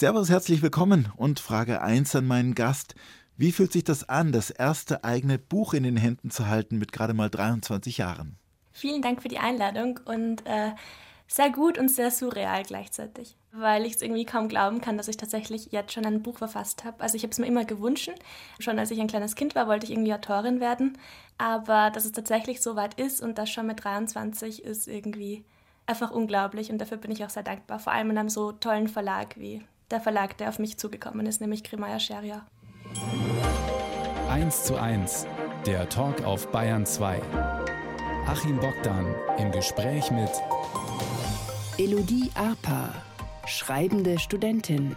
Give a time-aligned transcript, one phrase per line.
[0.00, 2.94] Servus, herzlich willkommen und Frage 1 an meinen Gast.
[3.36, 6.90] Wie fühlt sich das an, das erste eigene Buch in den Händen zu halten mit
[6.90, 8.38] gerade mal 23 Jahren?
[8.72, 10.70] Vielen Dank für die Einladung und äh,
[11.28, 15.18] sehr gut und sehr surreal gleichzeitig, weil ich es irgendwie kaum glauben kann, dass ich
[15.18, 17.02] tatsächlich jetzt schon ein Buch verfasst habe.
[17.02, 18.10] Also ich habe es mir immer gewünscht.
[18.58, 20.96] Schon als ich ein kleines Kind war, wollte ich irgendwie Autorin werden.
[21.36, 25.44] Aber dass es tatsächlich so weit ist und das schon mit 23 ist irgendwie
[25.84, 27.80] einfach unglaublich und dafür bin ich auch sehr dankbar.
[27.80, 31.40] Vor allem in einem so tollen Verlag wie der Verlag, der auf mich zugekommen ist,
[31.40, 32.46] nämlich Grimaya Scheria.
[34.30, 35.26] 1 zu 1,
[35.66, 37.20] der Talk auf Bayern 2.
[38.26, 40.30] Achim Bogdan im Gespräch mit
[41.78, 42.90] Elodie Arpa,
[43.46, 44.94] schreibende Studentin.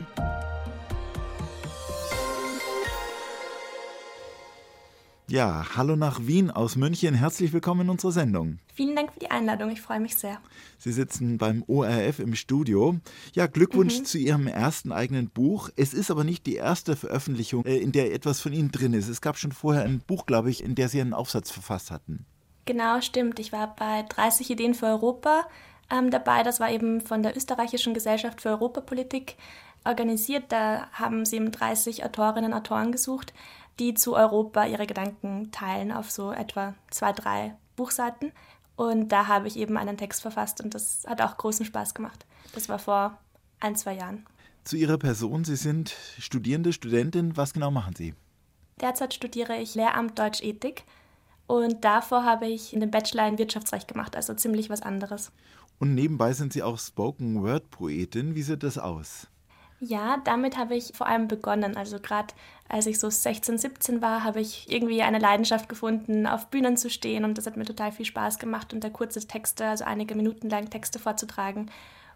[5.28, 7.16] Ja, hallo nach Wien aus München.
[7.16, 8.60] Herzlich willkommen in unserer Sendung.
[8.74, 9.72] Vielen Dank für die Einladung.
[9.72, 10.38] Ich freue mich sehr.
[10.78, 12.98] Sie sitzen beim ORF im Studio.
[13.34, 14.06] Ja, Glückwunsch mhm.
[14.06, 15.70] zu Ihrem ersten eigenen Buch.
[15.78, 19.08] Es ist aber nicht die erste Veröffentlichung, äh, in der etwas von Ihnen drin ist.
[19.08, 22.26] Es gab schon vorher ein Buch, glaube ich, in der Sie einen Aufsatz verfasst hatten.
[22.66, 23.40] Genau, stimmt.
[23.40, 25.48] Ich war bei 30 Ideen für Europa
[25.90, 26.44] ähm, dabei.
[26.44, 29.38] Das war eben von der Österreichischen Gesellschaft für Europapolitik
[29.86, 30.46] organisiert.
[30.50, 33.34] Da haben sie eben 30 Autorinnen und Autoren gesucht,
[33.80, 38.32] die zu Europa ihre Gedanken teilen auf so etwa zwei, drei Buchseiten.
[38.76, 42.26] Und da habe ich eben einen Text verfasst und das hat auch großen Spaß gemacht.
[42.54, 43.18] Das war vor
[43.60, 44.26] ein, zwei Jahren.
[44.64, 47.36] Zu Ihrer Person, Sie sind Studierende, Studentin.
[47.36, 48.16] Was genau machen Sie?
[48.82, 50.86] Derzeit studiere ich Lehramt Deutsch-Ethik
[51.48, 55.32] und davor habe ich den Bachelor in Wirtschaftsrecht gemacht, also ziemlich was anderes.
[55.80, 58.36] Und nebenbei sind Sie auch Spoken Word Poetin.
[58.36, 59.28] Wie sieht das aus?
[59.86, 61.76] Ja, damit habe ich vor allem begonnen.
[61.76, 62.34] Also gerade
[62.70, 66.90] als ich so 16, 17 war, habe ich irgendwie eine Leidenschaft gefunden, auf Bühnen zu
[66.90, 70.16] stehen und das hat mir total viel Spaß gemacht und da kurze Texte, also einige
[70.16, 71.70] Minuten lang Texte vorzutragen.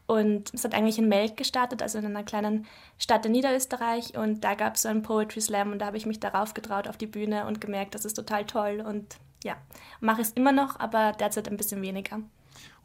[0.06, 2.66] Und es hat eigentlich in Melk gestartet, also in einer kleinen
[2.98, 4.18] Stadt in Niederösterreich.
[4.18, 6.88] Und da gab es so einen Poetry Slam und da habe ich mich darauf getraut
[6.88, 8.82] auf die Bühne und gemerkt, das ist total toll.
[8.88, 9.58] Und ja,
[10.00, 12.22] mache es immer noch, aber derzeit ein bisschen weniger.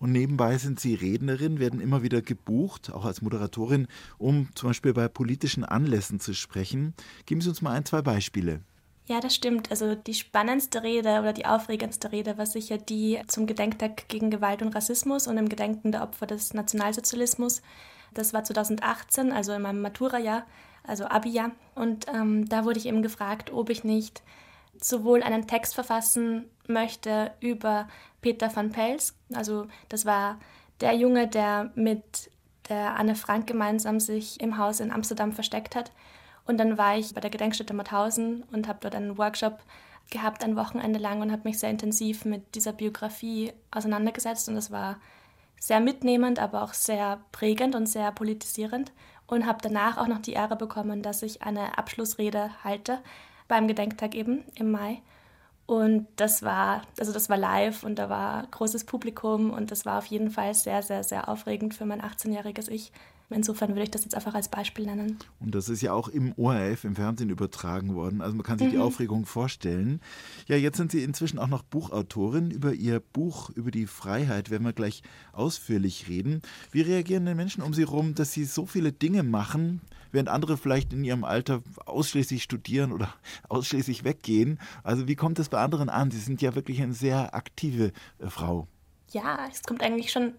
[0.02, 3.86] Und nebenbei sind Sie Rednerin, werden immer wieder gebucht, auch als Moderatorin,
[4.18, 6.92] um zum Beispiel bei politischen Anlässen zu sprechen.
[7.24, 8.62] Geben Sie uns mal ein, zwei Beispiele.
[9.06, 9.70] Ja, das stimmt.
[9.70, 14.60] Also die spannendste Rede oder die aufregendste Rede war sicher die zum Gedenktag gegen Gewalt
[14.62, 17.62] und Rassismus und im Gedenken der Opfer des Nationalsozialismus.
[18.12, 20.46] Das war 2018, also in meinem Matura-Jahr,
[20.82, 21.52] also Abi-Jahr.
[21.76, 24.24] Und ähm, da wurde ich eben gefragt, ob ich nicht
[24.80, 27.86] sowohl einen Text verfassen möchte über
[28.22, 29.14] Peter van Pels.
[29.34, 30.38] Also das war
[30.80, 32.30] der Junge, der mit
[32.68, 35.92] der Anne Frank gemeinsam sich im Haus in Amsterdam versteckt hat.
[36.46, 39.58] Und dann war ich bei der Gedenkstätte Mauthausen und habe dort einen Workshop
[40.10, 44.48] gehabt, ein Wochenende lang und habe mich sehr intensiv mit dieser Biografie auseinandergesetzt.
[44.48, 44.98] Und das war
[45.60, 48.92] sehr mitnehmend, aber auch sehr prägend und sehr politisierend.
[49.26, 52.98] Und habe danach auch noch die Ehre bekommen, dass ich eine Abschlussrede halte
[53.48, 55.00] beim Gedenktag eben im Mai.
[55.72, 59.96] Und das war, also das war live und da war großes Publikum und das war
[59.96, 62.92] auf jeden Fall sehr, sehr, sehr aufregend für mein 18-jähriges Ich.
[63.32, 65.18] Insofern würde ich das jetzt einfach als Beispiel nennen.
[65.40, 68.20] Und das ist ja auch im ORF, im Fernsehen übertragen worden.
[68.20, 68.72] Also man kann sich mhm.
[68.72, 70.00] die Aufregung vorstellen.
[70.46, 72.50] Ja, jetzt sind Sie inzwischen auch noch Buchautorin.
[72.50, 76.42] Über Ihr Buch, über die Freiheit werden wir gleich ausführlich reden.
[76.70, 79.80] Wie reagieren denn Menschen um Sie herum, dass Sie so viele Dinge machen,
[80.12, 83.12] während andere vielleicht in ihrem Alter ausschließlich studieren oder
[83.48, 84.60] ausschließlich weggehen.
[84.84, 86.10] Also wie kommt es bei anderen an?
[86.10, 88.68] Sie sind ja wirklich eine sehr aktive äh, Frau.
[89.10, 90.34] Ja, es kommt eigentlich schon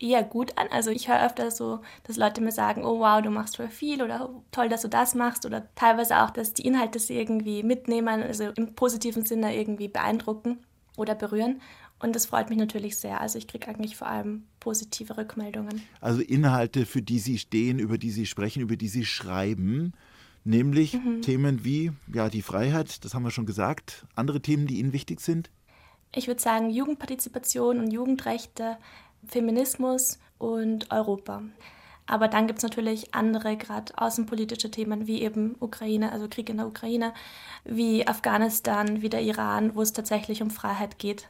[0.00, 0.68] eher gut an.
[0.70, 4.02] Also ich höre öfter so, dass Leute mir sagen, oh wow, du machst voll viel
[4.02, 8.22] oder toll, dass du das machst oder teilweise auch, dass die Inhalte sie irgendwie mitnehmen,
[8.22, 10.58] also im positiven Sinne irgendwie beeindrucken
[10.96, 11.60] oder berühren.
[12.00, 13.20] Und das freut mich natürlich sehr.
[13.20, 15.82] Also ich kriege eigentlich vor allem positive Rückmeldungen.
[16.00, 19.92] Also Inhalte, für die Sie stehen, über die Sie sprechen, über die Sie schreiben,
[20.44, 21.22] nämlich mhm.
[21.22, 25.20] Themen wie ja, die Freiheit, das haben wir schon gesagt, andere Themen, die Ihnen wichtig
[25.20, 25.50] sind?
[26.14, 28.78] Ich würde sagen Jugendpartizipation und Jugendrechte,
[29.26, 31.42] Feminismus und Europa.
[32.06, 36.56] Aber dann gibt es natürlich andere, gerade außenpolitische Themen, wie eben Ukraine, also Krieg in
[36.56, 37.12] der Ukraine,
[37.64, 41.28] wie Afghanistan, wie der Iran, wo es tatsächlich um Freiheit geht.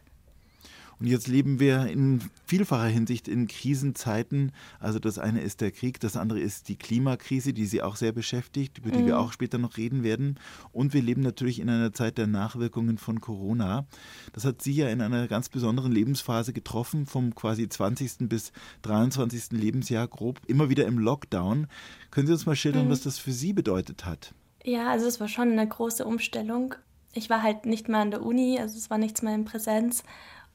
[1.01, 4.53] Und jetzt leben wir in vielfacher Hinsicht in Krisenzeiten.
[4.81, 8.13] Also das eine ist der Krieg, das andere ist die Klimakrise, die Sie auch sehr
[8.13, 9.07] beschäftigt, über die mhm.
[9.07, 10.39] wir auch später noch reden werden.
[10.73, 13.87] Und wir leben natürlich in einer Zeit der Nachwirkungen von Corona.
[14.33, 18.29] Das hat Sie ja in einer ganz besonderen Lebensphase getroffen, vom quasi 20.
[18.29, 18.53] bis
[18.83, 19.53] 23.
[19.53, 21.69] Lebensjahr grob, immer wieder im Lockdown.
[22.11, 22.91] Können Sie uns mal schildern, mhm.
[22.91, 24.35] was das für Sie bedeutet hat?
[24.65, 26.75] Ja, also es war schon eine große Umstellung.
[27.15, 30.03] Ich war halt nicht mehr an der Uni, also es war nichts mehr in Präsenz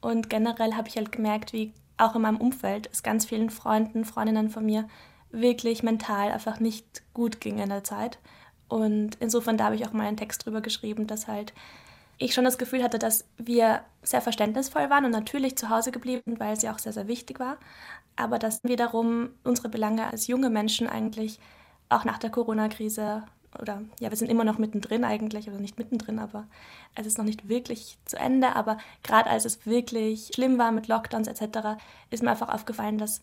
[0.04, 4.04] und generell habe ich halt gemerkt, wie auch in meinem Umfeld es ganz vielen Freunden,
[4.04, 4.86] Freundinnen von mir
[5.30, 8.18] wirklich mental einfach nicht gut ging in der Zeit.
[8.68, 11.54] Und insofern da habe ich auch mal einen Text drüber geschrieben, dass halt
[12.18, 16.38] ich schon das Gefühl hatte, dass wir sehr verständnisvoll waren und natürlich zu Hause geblieben,
[16.38, 17.56] weil es ja auch sehr, sehr wichtig war.
[18.14, 21.40] Aber dass wiederum unsere Belange als junge Menschen eigentlich
[21.88, 23.24] auch nach der Corona-Krise
[23.60, 26.46] oder ja, wir sind immer noch mittendrin eigentlich, oder nicht mittendrin, aber
[26.94, 28.56] es ist noch nicht wirklich zu Ende.
[28.56, 31.80] Aber gerade als es wirklich schlimm war mit Lockdowns etc.,
[32.10, 33.20] ist mir einfach aufgefallen, dass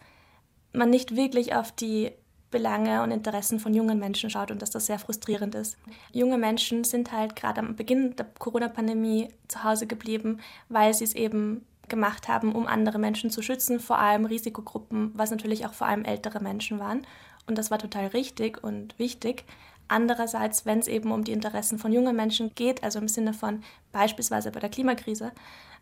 [0.73, 2.11] man nicht wirklich auf die
[2.51, 5.77] Belange und Interessen von jungen Menschen schaut und dass das sehr frustrierend ist.
[6.11, 11.15] Junge Menschen sind halt gerade am Beginn der Corona-Pandemie zu Hause geblieben, weil sie es
[11.15, 15.87] eben gemacht haben, um andere Menschen zu schützen, vor allem Risikogruppen, was natürlich auch vor
[15.87, 17.05] allem ältere Menschen waren.
[17.47, 19.45] Und das war total richtig und wichtig.
[19.91, 23.61] Andererseits, wenn es eben um die Interessen von jungen Menschen geht, also im Sinne von
[23.91, 25.33] beispielsweise bei der Klimakrise,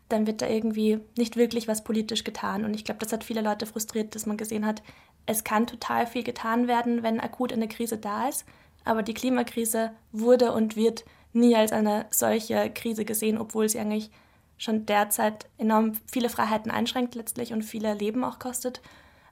[0.08, 2.64] dann wird da irgendwie nicht wirklich was politisch getan.
[2.64, 4.82] Und ich glaube, das hat viele Leute frustriert, dass man gesehen hat,
[5.26, 8.46] es kann total viel getan werden, wenn akut eine Krise da ist.
[8.84, 14.10] Aber die Klimakrise wurde und wird nie als eine solche Krise gesehen, obwohl sie eigentlich
[14.58, 18.82] schon derzeit enorm viele Freiheiten einschränkt letztlich und viele Leben auch kostet.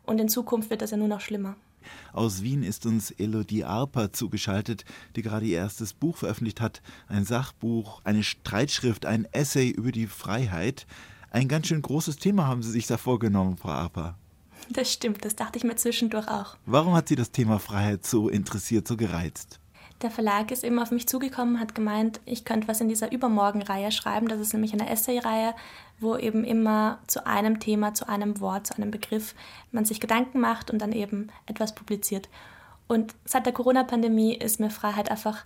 [0.06, 1.56] Und in Zukunft wird das ja nur noch schlimmer.
[2.12, 4.84] Aus Wien ist uns Elodie Arper zugeschaltet,
[5.16, 6.82] die gerade ihr erstes Buch veröffentlicht hat.
[7.08, 10.86] Ein Sachbuch, eine Streitschrift, ein Essay über die Freiheit.
[11.30, 14.16] Ein ganz schön großes Thema haben Sie sich da vorgenommen, Frau Arper.
[14.70, 16.56] Das stimmt, das dachte ich mir zwischendurch auch.
[16.66, 19.60] Warum hat Sie das Thema Freiheit so interessiert, so gereizt?
[20.02, 23.90] Der Verlag ist eben auf mich zugekommen, hat gemeint, ich könnte was in dieser Übermorgen-Reihe
[23.90, 24.28] schreiben.
[24.28, 25.54] Das ist nämlich eine Essay-Reihe,
[25.98, 29.34] wo eben immer zu einem Thema, zu einem Wort, zu einem Begriff
[29.72, 32.28] man sich Gedanken macht und dann eben etwas publiziert.
[32.86, 35.44] Und seit der Corona-Pandemie ist mir Freiheit einfach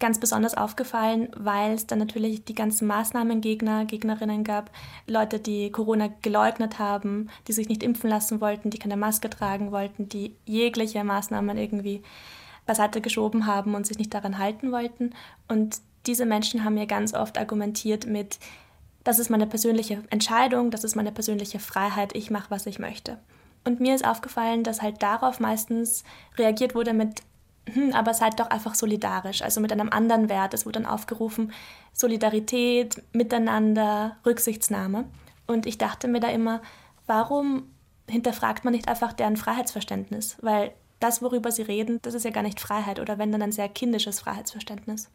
[0.00, 4.72] ganz besonders aufgefallen, weil es dann natürlich die ganzen Maßnahmengegner, Gegnerinnen gab,
[5.06, 9.70] Leute, die Corona geleugnet haben, die sich nicht impfen lassen wollten, die keine Maske tragen
[9.70, 12.02] wollten, die jegliche Maßnahmen irgendwie
[12.66, 15.10] beiseite geschoben haben und sich nicht daran halten wollten.
[15.48, 18.38] Und diese Menschen haben mir ganz oft argumentiert mit,
[19.04, 23.18] das ist meine persönliche Entscheidung, das ist meine persönliche Freiheit, ich mache, was ich möchte.
[23.64, 26.04] Und mir ist aufgefallen, dass halt darauf meistens
[26.36, 27.22] reagiert wurde mit,
[27.72, 30.54] hm, aber seid doch einfach solidarisch, also mit einem anderen Wert.
[30.54, 31.52] Es wurde dann aufgerufen,
[31.92, 35.04] Solidarität, Miteinander, Rücksichtsnahme.
[35.46, 36.60] Und ich dachte mir da immer,
[37.06, 37.64] warum
[38.08, 40.36] hinterfragt man nicht einfach deren Freiheitsverständnis?
[40.40, 43.52] Weil das, worüber sie reden, das ist ja gar nicht Freiheit oder wenn dann ein
[43.52, 45.08] sehr kindisches Freiheitsverständnis.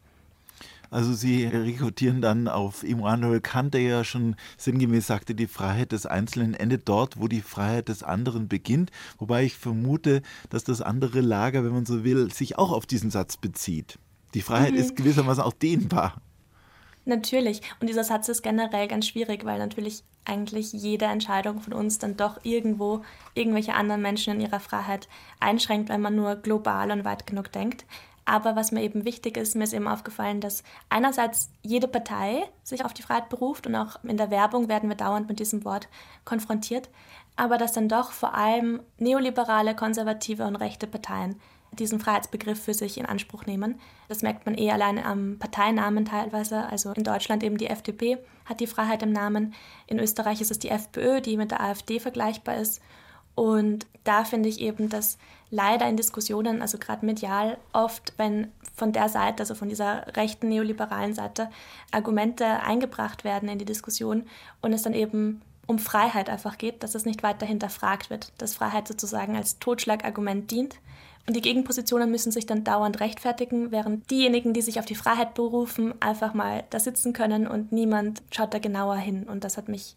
[0.90, 6.06] Also Sie rekrutieren dann auf Immanuel Kant, der ja schon sinngemäß sagte, die Freiheit des
[6.06, 8.90] Einzelnen endet dort, wo die Freiheit des anderen beginnt.
[9.18, 13.10] Wobei ich vermute, dass das andere Lager, wenn man so will, sich auch auf diesen
[13.10, 13.98] Satz bezieht.
[14.34, 14.78] Die Freiheit mhm.
[14.78, 16.22] ist gewissermaßen auch dehnbar.
[17.08, 17.62] Natürlich.
[17.80, 22.18] Und dieser Satz ist generell ganz schwierig, weil natürlich eigentlich jede Entscheidung von uns dann
[22.18, 23.02] doch irgendwo
[23.32, 25.08] irgendwelche anderen Menschen in ihrer Freiheit
[25.40, 27.86] einschränkt, wenn man nur global und weit genug denkt.
[28.26, 32.84] Aber was mir eben wichtig ist, mir ist eben aufgefallen, dass einerseits jede Partei sich
[32.84, 35.88] auf die Freiheit beruft und auch in der Werbung werden wir dauernd mit diesem Wort
[36.26, 36.90] konfrontiert,
[37.36, 41.40] aber dass dann doch vor allem neoliberale, konservative und rechte Parteien
[41.78, 43.80] diesen Freiheitsbegriff für sich in Anspruch nehmen.
[44.08, 46.66] Das merkt man eh allein am Parteinamen teilweise.
[46.66, 49.54] Also in Deutschland eben die FDP hat die Freiheit im Namen.
[49.86, 52.80] In Österreich ist es die FPÖ, die mit der AfD vergleichbar ist.
[53.34, 55.16] Und da finde ich eben, dass
[55.50, 60.48] leider in Diskussionen, also gerade medial, oft, wenn von der Seite, also von dieser rechten
[60.48, 61.50] neoliberalen Seite,
[61.90, 64.24] Argumente eingebracht werden in die Diskussion
[64.60, 68.54] und es dann eben um Freiheit einfach geht, dass es nicht weiter hinterfragt wird, dass
[68.54, 70.76] Freiheit sozusagen als Totschlagargument dient.
[71.28, 75.34] Und die Gegenpositionen müssen sich dann dauernd rechtfertigen, während diejenigen, die sich auf die Freiheit
[75.34, 79.24] berufen, einfach mal da sitzen können und niemand schaut da genauer hin.
[79.24, 79.94] Und das hat mich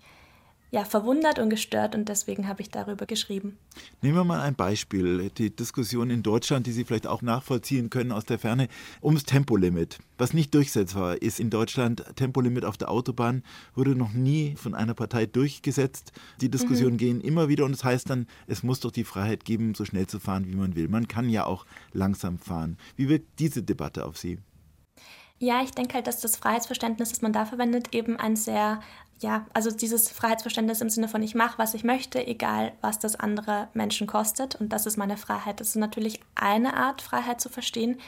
[0.71, 3.57] ja, verwundert und gestört und deswegen habe ich darüber geschrieben.
[4.01, 5.29] Nehmen wir mal ein Beispiel.
[5.37, 8.69] Die Diskussion in Deutschland, die Sie vielleicht auch nachvollziehen können aus der Ferne,
[9.03, 9.99] ums Tempolimit.
[10.17, 13.43] Was nicht durchsetzbar ist in Deutschland, Tempolimit auf der Autobahn
[13.75, 16.13] wurde noch nie von einer Partei durchgesetzt.
[16.39, 16.99] Die Diskussionen mhm.
[16.99, 19.83] gehen immer wieder und es das heißt dann, es muss doch die Freiheit geben, so
[19.83, 20.87] schnell zu fahren, wie man will.
[20.87, 22.77] Man kann ja auch langsam fahren.
[22.95, 24.39] Wie wirkt diese Debatte auf Sie?
[25.37, 28.79] Ja, ich denke halt, dass das Freiheitsverständnis, das man da verwendet, eben ein sehr
[29.21, 33.15] ja, also dieses Freiheitsverständnis im Sinne von ich mache, was ich möchte, egal was das
[33.15, 34.55] andere Menschen kostet.
[34.55, 35.59] Und das ist meine Freiheit.
[35.59, 37.99] Das ist natürlich eine Art, Freiheit zu verstehen.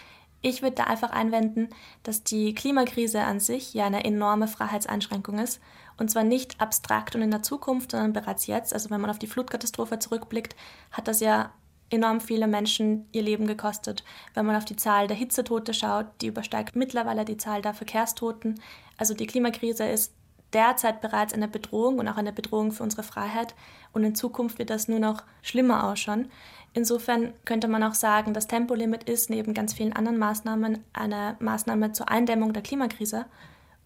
[0.42, 1.70] Ich würde da einfach einwenden,
[2.02, 5.62] dass die Klimakrise an sich ja eine enorme Freiheitseinschränkung ist.
[5.98, 8.74] Und zwar nicht abstrakt und in der Zukunft, sondern bereits jetzt.
[8.74, 10.56] Also wenn man auf die Flutkatastrophe zurückblickt,
[10.92, 11.52] hat das ja
[11.92, 14.04] enorm viele Menschen ihr Leben gekostet.
[14.34, 18.60] Wenn man auf die Zahl der Hitzetote schaut, die übersteigt mittlerweile die Zahl der Verkehrstoten.
[18.98, 20.14] Also die Klimakrise ist
[20.54, 23.56] derzeit bereits eine Bedrohung und auch eine Bedrohung für unsere Freiheit
[23.92, 26.30] und in Zukunft wird das nur noch schlimmer ausschauen.
[26.74, 31.92] Insofern könnte man auch sagen, das Tempolimit ist neben ganz vielen anderen Maßnahmen eine Maßnahme
[31.92, 33.26] zur Eindämmung der Klimakrise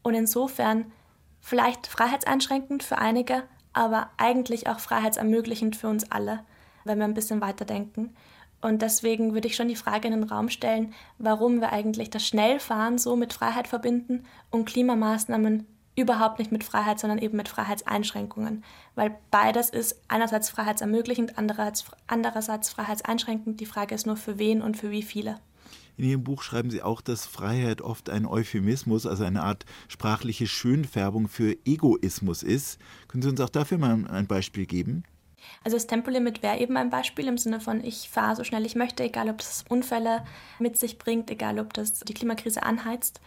[0.03, 0.91] und insofern
[1.41, 3.43] vielleicht freiheitseinschränkend für einige,
[3.74, 6.43] aber eigentlich auch freiheitsermöglichend für uns alle,
[6.86, 8.15] wenn wir ein bisschen weiterdenken.
[8.62, 12.25] Und deswegen würde ich schon die Frage in den Raum stellen, warum wir eigentlich das
[12.25, 15.67] Schnellfahren so mit Freiheit verbinden und Klimamaßnahmen
[15.98, 18.63] überhaupt nicht mit Freiheit, sondern eben mit Freiheitseinschränkungen.
[18.96, 23.60] Weil beides ist einerseits freiheitsermöglichend, andererseits, andererseits freiheitseinschränkend.
[23.60, 25.39] Die Frage ist nur für wen und für wie viele.
[25.98, 30.46] In Ihrem Buch schreiben Sie auch, dass Freiheit oft ein Euphemismus, also eine Art sprachliche
[30.46, 32.80] Schönfärbung für Egoismus ist.
[33.08, 35.04] Können Sie uns auch dafür mal ein Beispiel geben?
[35.63, 38.75] Also das Tempolimit wäre eben ein Beispiel im Sinne von, ich fahre so schnell ich
[38.75, 40.24] möchte, egal ob das Unfälle
[40.60, 43.20] mit sich bringt, egal ob das die Klimakrise anheizt.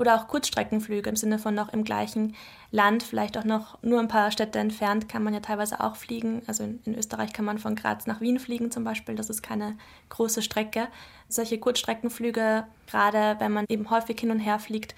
[0.00, 2.34] Oder auch Kurzstreckenflüge im Sinne von noch im gleichen
[2.70, 6.40] Land, vielleicht auch noch nur ein paar Städte entfernt, kann man ja teilweise auch fliegen.
[6.46, 9.42] Also in, in Österreich kann man von Graz nach Wien fliegen zum Beispiel, das ist
[9.42, 9.76] keine
[10.08, 10.88] große Strecke.
[11.28, 14.94] Solche Kurzstreckenflüge, gerade wenn man eben häufig hin und her fliegt,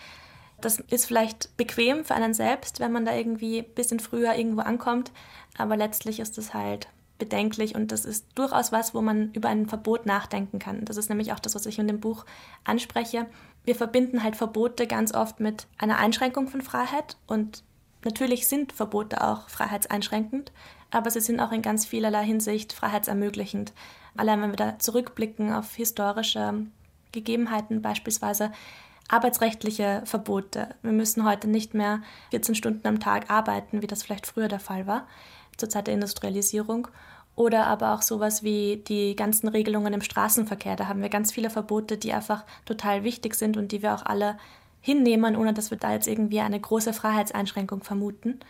[0.60, 4.60] das ist vielleicht bequem für einen selbst, wenn man da irgendwie ein bisschen früher irgendwo
[4.60, 5.10] ankommt,
[5.58, 6.86] aber letztlich ist es halt
[7.18, 10.84] bedenklich und das ist durchaus was, wo man über ein Verbot nachdenken kann.
[10.84, 12.24] Das ist nämlich auch das, was ich in dem Buch
[12.64, 13.26] anspreche
[13.64, 17.62] wir verbinden halt Verbote ganz oft mit einer Einschränkung von Freiheit und
[18.04, 20.52] natürlich sind Verbote auch freiheitseinschränkend,
[20.90, 23.72] aber sie sind auch in ganz vielerlei Hinsicht freiheitsermöglichend.
[24.16, 26.66] Allein wenn wir da zurückblicken auf historische
[27.12, 28.50] Gegebenheiten, beispielsweise
[29.08, 30.74] arbeitsrechtliche Verbote.
[30.82, 34.60] Wir müssen heute nicht mehr 14 Stunden am Tag arbeiten, wie das vielleicht früher der
[34.60, 35.06] Fall war,
[35.56, 36.88] zur Zeit der Industrialisierung.
[37.34, 40.76] Oder aber auch sowas wie die ganzen Regelungen im Straßenverkehr.
[40.76, 44.04] Da haben wir ganz viele Verbote, die einfach total wichtig sind und die wir auch
[44.04, 44.36] alle
[44.80, 48.40] hinnehmen, ohne dass wir da jetzt irgendwie eine große Freiheitseinschränkung vermuten.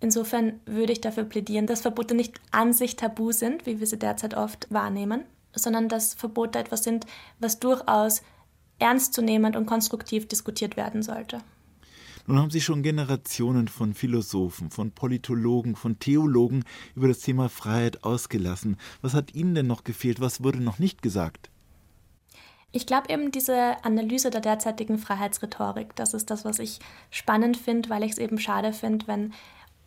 [0.00, 3.98] Insofern würde ich dafür plädieren, dass Verbote nicht an sich tabu sind, wie wir sie
[3.98, 7.04] derzeit oft wahrnehmen, sondern dass Verbote etwas sind,
[7.38, 8.22] was durchaus
[8.78, 11.40] ernstzunehmend und konstruktiv diskutiert werden sollte.
[12.30, 16.62] Nun haben Sie schon Generationen von Philosophen, von Politologen, von Theologen
[16.94, 18.76] über das Thema Freiheit ausgelassen.
[19.02, 20.20] Was hat Ihnen denn noch gefehlt?
[20.20, 21.50] Was wurde noch nicht gesagt?
[22.70, 26.78] Ich glaube eben diese Analyse der derzeitigen Freiheitsrhetorik, das ist das, was ich
[27.10, 29.34] spannend finde, weil ich es eben schade finde, wenn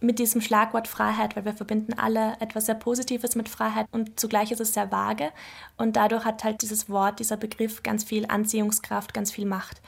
[0.01, 4.51] mit diesem Schlagwort Freiheit, weil wir verbinden alle etwas sehr Positives mit Freiheit und zugleich
[4.51, 5.31] ist es sehr vage
[5.77, 9.81] und dadurch hat halt dieses Wort, dieser Begriff ganz viel Anziehungskraft, ganz viel Macht.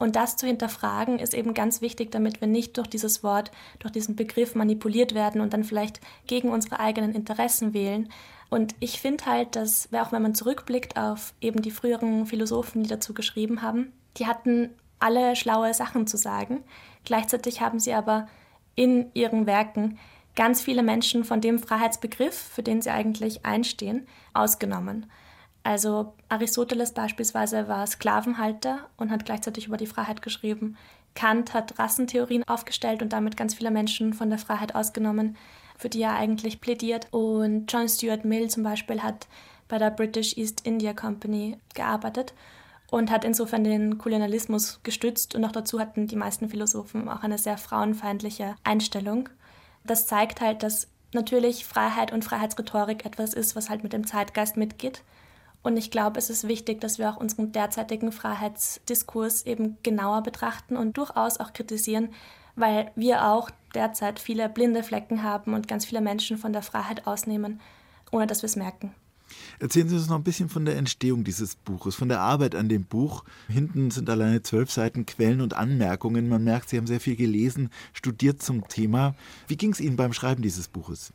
[0.00, 3.92] Und das zu hinterfragen ist eben ganz wichtig, damit wir nicht durch dieses Wort, durch
[3.92, 8.08] diesen Begriff manipuliert werden und dann vielleicht gegen unsere eigenen Interessen wählen.
[8.48, 12.88] Und ich finde halt, dass, auch wenn man zurückblickt auf eben die früheren Philosophen, die
[12.88, 16.64] dazu geschrieben haben, die hatten alle schlaue Sachen zu sagen.
[17.04, 18.26] Gleichzeitig haben sie aber
[18.76, 19.98] in ihren Werken
[20.34, 25.10] ganz viele Menschen von dem Freiheitsbegriff, für den sie eigentlich einstehen, ausgenommen.
[25.62, 30.76] Also Aristoteles beispielsweise war Sklavenhalter und hat gleichzeitig über die Freiheit geschrieben.
[31.14, 35.36] Kant hat Rassentheorien aufgestellt und damit ganz viele Menschen von der Freiheit ausgenommen,
[35.76, 37.08] für die er eigentlich plädiert.
[37.10, 39.26] Und John Stuart Mill zum Beispiel hat
[39.68, 42.32] bei der British East India Company gearbeitet
[42.90, 47.38] und hat insofern den Kolonialismus gestützt und auch dazu hatten die meisten Philosophen auch eine
[47.38, 49.28] sehr frauenfeindliche Einstellung.
[49.84, 54.56] Das zeigt halt, dass natürlich Freiheit und Freiheitsrhetorik etwas ist, was halt mit dem Zeitgeist
[54.56, 55.02] mitgeht
[55.62, 60.76] und ich glaube, es ist wichtig, dass wir auch unseren derzeitigen Freiheitsdiskurs eben genauer betrachten
[60.76, 62.10] und durchaus auch kritisieren,
[62.56, 67.06] weil wir auch derzeit viele blinde Flecken haben und ganz viele Menschen von der Freiheit
[67.06, 67.60] ausnehmen,
[68.10, 68.94] ohne dass wir es merken.
[69.60, 72.68] Erzählen Sie uns noch ein bisschen von der Entstehung dieses Buches, von der Arbeit an
[72.68, 73.24] dem Buch.
[73.48, 76.28] Hinten sind alleine zwölf Seiten Quellen und Anmerkungen.
[76.28, 79.14] Man merkt, Sie haben sehr viel gelesen, studiert zum Thema.
[79.46, 81.12] Wie ging es Ihnen beim Schreiben dieses Buches?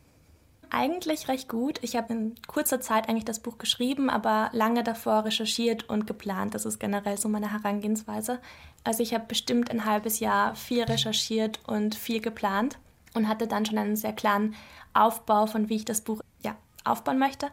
[0.70, 1.78] Eigentlich recht gut.
[1.82, 6.54] Ich habe in kurzer Zeit eigentlich das Buch geschrieben, aber lange davor recherchiert und geplant.
[6.54, 8.40] Das ist generell so meine Herangehensweise.
[8.84, 12.78] Also ich habe bestimmt ein halbes Jahr viel recherchiert und viel geplant
[13.14, 14.54] und hatte dann schon einen sehr klaren
[14.92, 17.48] Aufbau von wie ich das Buch ja, aufbauen möchte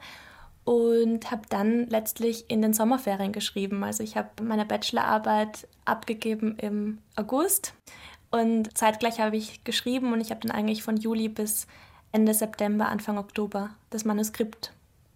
[0.65, 3.83] und habe dann letztlich in den Sommerferien geschrieben.
[3.83, 7.73] Also ich habe meine Bachelorarbeit abgegeben im August
[8.31, 11.67] und zeitgleich habe ich geschrieben und ich habe dann eigentlich von Juli bis
[12.13, 14.71] Ende September, Anfang Oktober das Manuskript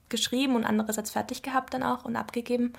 [0.10, 2.74] geschrieben und andererseits fertig gehabt dann auch und abgegeben.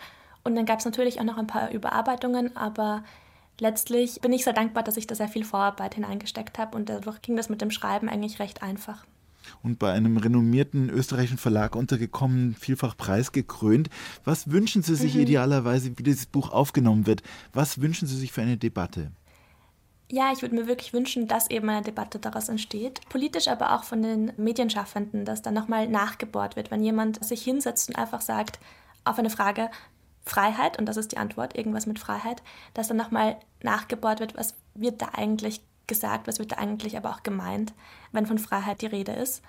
[0.45, 3.05] Und dann gab es natürlich auch noch ein paar Überarbeitungen, aber
[3.61, 7.23] letztlich bin ich sehr dankbar, dass ich da sehr viel Vorarbeit hineingesteckt habe und dadurch
[7.23, 9.07] ging das mit dem Schreiben eigentlich recht einfach.
[9.63, 13.89] Und bei einem renommierten österreichischen Verlag untergekommen, vielfach preisgekrönt.
[14.25, 15.23] Was wünschen Sie sich mhm.
[15.23, 17.23] idealerweise, wie dieses Buch aufgenommen wird?
[17.53, 19.11] Was wünschen Sie sich für eine Debatte?
[20.11, 23.01] Ja, ich würde mir wirklich wünschen, dass eben eine Debatte daraus entsteht.
[23.11, 27.91] Politisch, aber auch von den Medienschaffenden, dass da nochmal nachgebohrt wird, wenn jemand sich hinsetzt
[27.91, 28.59] und einfach sagt,
[29.05, 29.71] auf eine Frage,
[30.25, 32.43] Freiheit, und das ist die Antwort, irgendwas mit Freiheit,
[32.75, 37.11] dass dann nochmal nachgebohrt wird, was wird da eigentlich gesagt, was wird da eigentlich aber
[37.11, 37.73] auch gemeint,
[38.13, 39.43] wenn von Freiheit die Rede ist.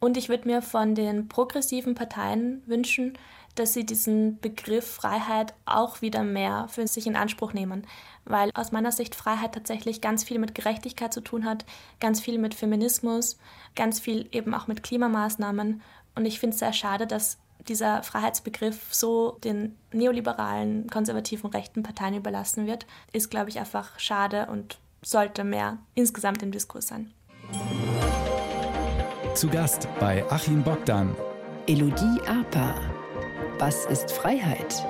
[0.00, 3.18] Und ich würde mir von den progressiven Parteien wünschen,
[3.54, 7.86] dass sie diesen Begriff Freiheit auch wieder mehr für sich in Anspruch nehmen.
[8.24, 11.64] Weil aus meiner Sicht Freiheit tatsächlich ganz viel mit Gerechtigkeit zu tun hat,
[12.00, 13.38] ganz viel mit Feminismus,
[13.74, 15.82] ganz viel eben auch mit Klimamaßnahmen.
[16.14, 17.38] Und ich finde es sehr schade, dass
[17.68, 24.46] dieser Freiheitsbegriff so den neoliberalen, konservativen rechten Parteien überlassen wird, ist, glaube ich, einfach schade
[24.46, 27.12] und sollte mehr insgesamt im Diskurs sein.
[29.34, 31.14] Zu Gast bei Achim Bogdan.
[31.66, 32.74] Elodie Arpa.
[33.60, 34.86] Was ist Freiheit?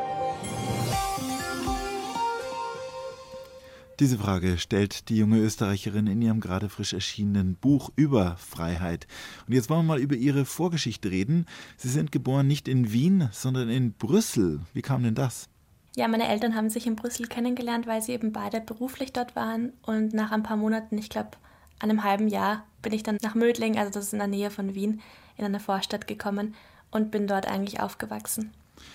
[3.98, 9.08] Diese Frage stellt die junge Österreicherin in ihrem gerade frisch erschienenen Buch über Freiheit.
[9.48, 11.46] Und jetzt wollen wir mal über ihre Vorgeschichte reden.
[11.78, 14.60] Sie sind geboren nicht in Wien, sondern in Brüssel.
[14.72, 15.48] Wie kam denn das?
[15.96, 19.72] Ja, meine Eltern haben sich in Brüssel kennengelernt, weil sie eben beide beruflich dort waren.
[19.82, 21.30] Und nach ein paar Monaten, ich glaube
[21.80, 24.76] einem halben Jahr, bin ich dann nach Mödling, also das ist in der Nähe von
[24.76, 25.00] Wien,
[25.36, 26.54] in eine Vorstadt gekommen
[26.92, 28.52] und bin dort eigentlich aufgewachsen.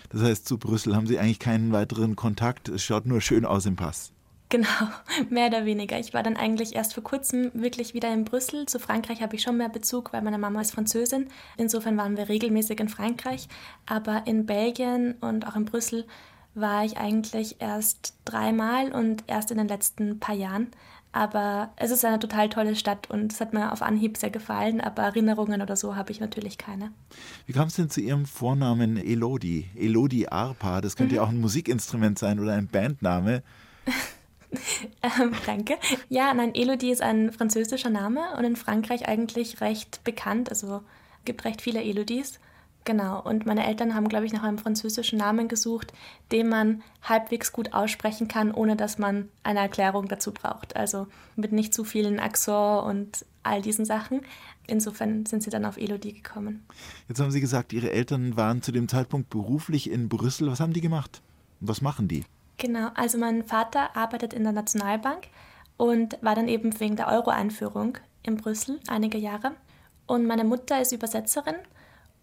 [0.10, 2.70] Das heißt, zu Brüssel haben Sie eigentlich keinen weiteren Kontakt.
[2.70, 4.12] Es schaut nur schön aus im Pass.
[4.50, 4.68] Genau,
[5.30, 6.00] mehr oder weniger.
[6.00, 8.66] Ich war dann eigentlich erst vor kurzem wirklich wieder in Brüssel.
[8.68, 11.30] Zu Frankreich habe ich schon mehr Bezug, weil meine Mama ist Französin.
[11.58, 13.48] Insofern waren wir regelmäßig in Frankreich.
[13.86, 16.06] Aber in Belgien und auch in Brüssel
[16.54, 20.68] war ich eigentlich erst dreimal und erst in den letzten paar Jahren.
[21.16, 24.82] Aber es ist eine total tolle Stadt und es hat mir auf Anhieb sehr gefallen,
[24.82, 26.92] aber Erinnerungen oder so habe ich natürlich keine.
[27.46, 29.70] Wie kam es denn zu Ihrem Vornamen Elodie?
[29.76, 31.16] Elodie Arpa, das könnte mhm.
[31.16, 33.44] ja auch ein Musikinstrument sein oder ein Bandname.
[35.04, 35.78] ähm, danke.
[36.10, 40.50] Ja, nein, Elodie ist ein französischer Name und in Frankreich eigentlich recht bekannt.
[40.50, 40.82] Also
[41.24, 42.42] gibt recht viele Elodies.
[42.86, 45.92] Genau, und meine Eltern haben, glaube ich, nach einem französischen Namen gesucht,
[46.32, 50.76] den man halbwegs gut aussprechen kann, ohne dass man eine Erklärung dazu braucht.
[50.76, 54.22] Also mit nicht zu vielen Accent und all diesen Sachen.
[54.68, 56.64] Insofern sind sie dann auf Elodie gekommen.
[57.08, 60.52] Jetzt haben Sie gesagt, Ihre Eltern waren zu dem Zeitpunkt beruflich in Brüssel.
[60.52, 61.24] Was haben die gemacht?
[61.62, 62.24] Was machen die?
[62.58, 65.28] Genau, also mein Vater arbeitet in der Nationalbank
[65.78, 69.54] und war dann eben wegen der Euro-Einführung in Brüssel einige Jahre.
[70.06, 71.56] Und meine Mutter ist Übersetzerin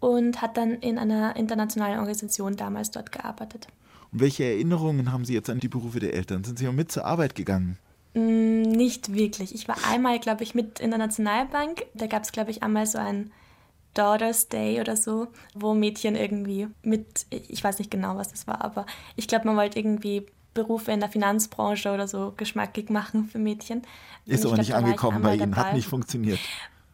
[0.03, 3.67] und hat dann in einer internationalen Organisation damals dort gearbeitet.
[4.11, 6.43] Und welche Erinnerungen haben Sie jetzt an die Berufe der Eltern?
[6.43, 7.77] Sind Sie auch mit zur Arbeit gegangen?
[8.13, 9.55] Mm, nicht wirklich.
[9.55, 11.85] Ich war einmal, glaube ich, mit in der Nationalbank.
[11.93, 13.31] Da gab es, glaube ich, einmal so ein
[13.93, 18.61] Daughter's Day oder so, wo Mädchen irgendwie mit, ich weiß nicht genau, was das war,
[18.61, 18.85] aber
[19.15, 23.83] ich glaube, man wollte irgendwie Berufe in der Finanzbranche oder so geschmackig machen für Mädchen.
[24.25, 25.69] Ist aber nicht angekommen bei Ihnen, dabei.
[25.69, 26.39] hat nicht funktioniert.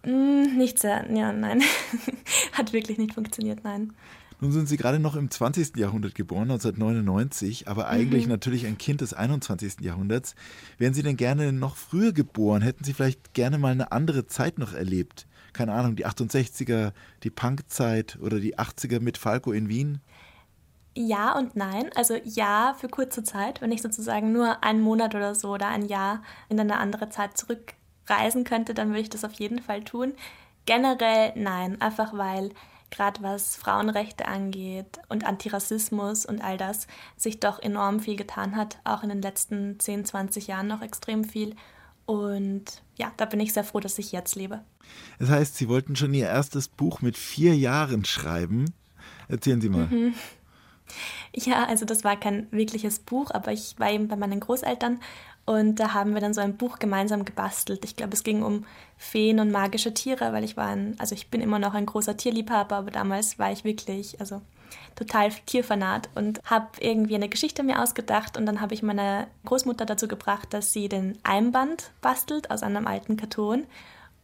[0.05, 1.61] Mm, nicht sehr, ja, nein.
[2.53, 3.93] hat wirklich nicht funktioniert, nein.
[4.41, 5.75] Nun sind Sie gerade noch im 20.
[5.75, 8.31] Jahrhundert geboren, 1999, aber eigentlich mhm.
[8.31, 9.81] natürlich ein Kind des 21.
[9.81, 10.33] Jahrhunderts.
[10.77, 12.61] Wären Sie denn gerne noch früher geboren?
[12.61, 15.27] Hätten Sie vielleicht gerne mal eine andere Zeit noch erlebt?
[15.53, 20.01] keine Ahnung, die 68er, die Punkzeit oder die 80er mit Falco in Wien?
[20.95, 21.89] Ja und nein.
[21.95, 25.85] Also ja für kurze Zeit, wenn ich sozusagen nur einen Monat oder so oder ein
[25.85, 27.37] Jahr in eine andere Zeit
[28.09, 30.13] zurückreisen könnte, dann würde ich das auf jeden Fall tun.
[30.65, 32.51] Generell nein, einfach weil
[32.91, 38.79] gerade was Frauenrechte angeht und Antirassismus und all das sich doch enorm viel getan hat,
[38.83, 41.55] auch in den letzten 10, 20 Jahren noch extrem viel.
[42.05, 44.61] Und ja, da bin ich sehr froh, dass ich jetzt lebe.
[45.19, 48.73] Das heißt, Sie wollten schon Ihr erstes Buch mit vier Jahren schreiben.
[49.27, 49.85] Erzählen Sie mal.
[49.85, 50.15] Mhm.
[51.35, 54.99] Ja, also das war kein wirkliches Buch, aber ich war eben bei meinen Großeltern
[55.49, 57.83] und da haben wir dann so ein Buch gemeinsam gebastelt.
[57.83, 58.65] Ich glaube, es ging um
[58.97, 62.15] Feen und magische Tiere, weil ich war ein, also ich bin immer noch ein großer
[62.15, 64.43] Tierliebhaber, aber damals war ich wirklich, also
[64.95, 69.87] total tierfanat und habe irgendwie eine Geschichte mir ausgedacht und dann habe ich meine Großmutter
[69.87, 73.65] dazu gebracht, dass sie den Einband bastelt aus einem alten Karton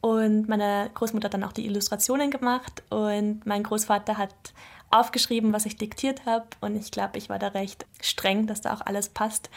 [0.01, 4.35] und meine Großmutter hat dann auch die Illustrationen gemacht und mein Großvater hat
[4.91, 8.75] aufgeschrieben, was ich diktiert habe und ich glaube, ich war da recht streng, dass da
[8.75, 9.49] auch alles passt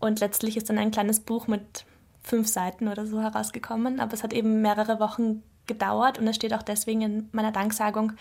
[0.00, 1.84] und letztlich ist dann ein kleines Buch mit
[2.22, 6.54] fünf Seiten oder so herausgekommen, aber es hat eben mehrere Wochen gedauert und es steht
[6.54, 8.12] auch deswegen in meiner Danksagung,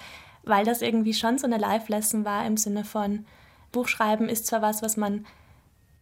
[0.43, 3.25] weil das irgendwie schon so eine Live-Lesson war im Sinne von,
[3.71, 5.25] Buchschreiben ist zwar was, was man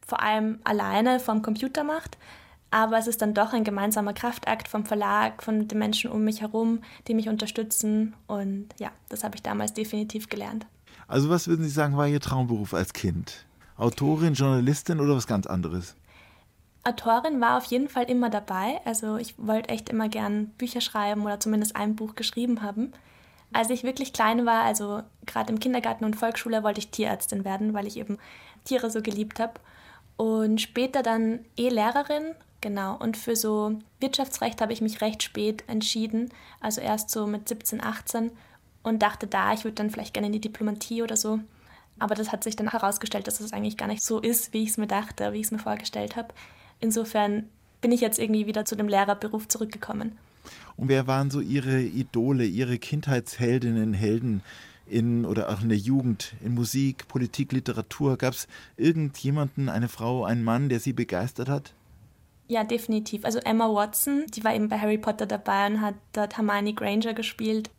[0.05, 2.17] vor allem alleine vom Computer macht,
[2.69, 6.41] aber es ist dann doch ein gemeinsamer Kraftakt vom Verlag, von den Menschen um mich
[6.41, 8.15] herum, die mich unterstützen.
[8.27, 10.65] Und ja, das habe ich damals definitiv gelernt.
[11.07, 13.45] Also was würden Sie sagen, war Ihr Traumberuf als Kind?
[13.83, 15.95] Autorin, Journalistin oder was ganz anderes?
[16.85, 18.79] Autorin war auf jeden Fall immer dabei.
[18.85, 22.93] Also ich wollte echt immer gern Bücher schreiben oder zumindest ein Buch geschrieben haben.
[23.51, 27.73] Als ich wirklich klein war, also gerade im Kindergarten und Volksschule, wollte ich Tierärztin werden,
[27.73, 28.17] weil ich eben
[28.63, 29.53] Tiere so geliebt habe.
[30.15, 32.95] Und später dann eh Lehrerin, genau.
[32.97, 36.29] Und für so Wirtschaftsrecht habe ich mich recht spät entschieden,
[36.61, 38.31] also erst so mit 17, 18
[38.81, 41.39] und dachte da, ich würde dann vielleicht gerne in die Diplomatie oder so.
[41.99, 44.69] Aber das hat sich dann herausgestellt, dass es eigentlich gar nicht so ist, wie ich
[44.69, 46.33] es mir dachte, wie ich es mir vorgestellt habe.
[46.79, 47.49] Insofern
[47.81, 50.17] bin ich jetzt irgendwie wieder zu dem Lehrerberuf zurückgekommen.
[50.75, 54.41] Und wer waren so Ihre Idole, Ihre Kindheitsheldinnen, Helden
[54.87, 58.17] in oder auch in der Jugend, in Musik, Politik, Literatur?
[58.17, 61.73] Gab es irgendjemanden, eine Frau, einen Mann, der Sie begeistert hat?
[62.47, 63.23] Ja, definitiv.
[63.23, 67.13] Also Emma Watson, die war eben bei Harry Potter dabei und hat dort Hermione Granger
[67.13, 67.69] gespielt.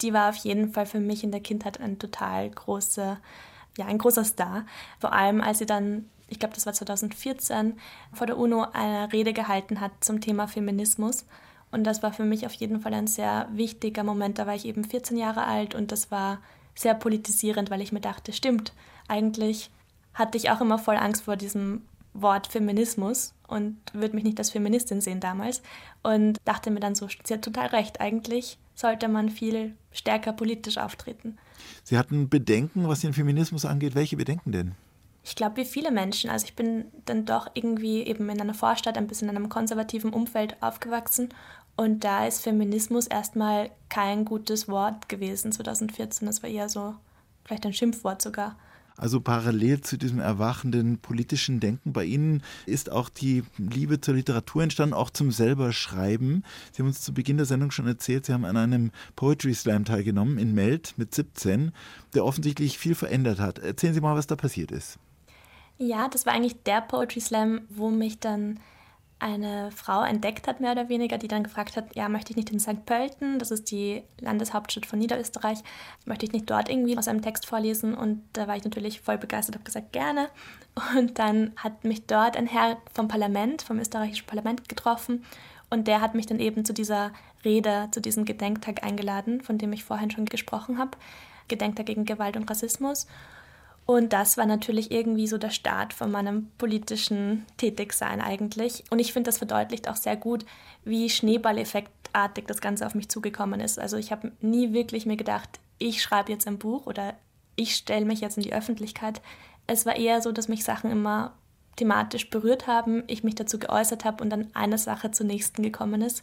[0.00, 3.20] Die war auf jeden Fall für mich in der Kindheit ein total großer,
[3.76, 4.64] ja, ein großer Star.
[4.98, 7.74] Vor allem, als sie dann ich glaube, das war 2014,
[8.14, 11.26] vor der UNO eine Rede gehalten hat zum Thema Feminismus.
[11.70, 14.38] Und das war für mich auf jeden Fall ein sehr wichtiger Moment.
[14.38, 16.40] Da war ich eben 14 Jahre alt und das war
[16.74, 18.72] sehr politisierend, weil ich mir dachte, stimmt,
[19.08, 19.70] eigentlich
[20.14, 21.82] hatte ich auch immer voll Angst vor diesem
[22.14, 25.62] Wort Feminismus und würde mich nicht als Feministin sehen damals.
[26.02, 30.78] Und dachte mir dann so, sie hat total recht, eigentlich sollte man viel stärker politisch
[30.78, 31.38] auftreten.
[31.84, 33.94] Sie hatten Bedenken, was den Feminismus angeht.
[33.94, 34.74] Welche Bedenken denn?
[35.24, 36.30] Ich glaube, wie viele Menschen.
[36.30, 40.12] Also ich bin dann doch irgendwie eben in einer Vorstadt, ein bisschen in einem konservativen
[40.12, 41.28] Umfeld aufgewachsen.
[41.76, 46.26] Und da ist Feminismus erstmal kein gutes Wort gewesen 2014.
[46.26, 46.94] Das war eher so
[47.44, 48.56] vielleicht ein Schimpfwort sogar.
[48.96, 54.62] Also parallel zu diesem erwachenden politischen Denken bei Ihnen ist auch die Liebe zur Literatur
[54.62, 56.44] entstanden, auch zum selber Schreiben.
[56.72, 59.84] Sie haben uns zu Beginn der Sendung schon erzählt, Sie haben an einem Poetry Slam
[59.84, 61.72] teilgenommen in Meld mit 17,
[62.14, 63.58] der offensichtlich viel verändert hat.
[63.58, 64.98] Erzählen Sie mal, was da passiert ist.
[65.78, 68.60] Ja, das war eigentlich der Poetry Slam, wo mich dann
[69.22, 72.50] eine Frau entdeckt hat, mehr oder weniger, die dann gefragt hat, ja, möchte ich nicht
[72.50, 72.84] in St.
[72.84, 75.58] Pölten, das ist die Landeshauptstadt von Niederösterreich,
[76.04, 77.94] möchte ich nicht dort irgendwie aus einem Text vorlesen?
[77.94, 80.28] Und da war ich natürlich voll begeistert, habe gesagt, gerne.
[80.96, 85.24] Und dann hat mich dort ein Herr vom Parlament, vom österreichischen Parlament getroffen
[85.72, 87.12] und der hat mich dann eben zu dieser
[87.46, 90.98] Rede, zu diesem Gedenktag eingeladen, von dem ich vorhin schon gesprochen habe.
[91.48, 93.06] Gedenktag gegen Gewalt und Rassismus.
[93.84, 98.84] Und das war natürlich irgendwie so der Start von meinem politischen Tätigsein eigentlich.
[98.90, 100.44] Und ich finde, das verdeutlicht auch sehr gut,
[100.84, 103.78] wie schneeballeffektartig das Ganze auf mich zugekommen ist.
[103.78, 107.14] Also ich habe nie wirklich mir gedacht, ich schreibe jetzt ein Buch oder
[107.56, 109.20] ich stelle mich jetzt in die Öffentlichkeit.
[109.66, 111.32] Es war eher so, dass mich Sachen immer
[111.76, 116.02] thematisch berührt haben, ich mich dazu geäußert habe und dann eine Sache zur nächsten gekommen
[116.02, 116.22] ist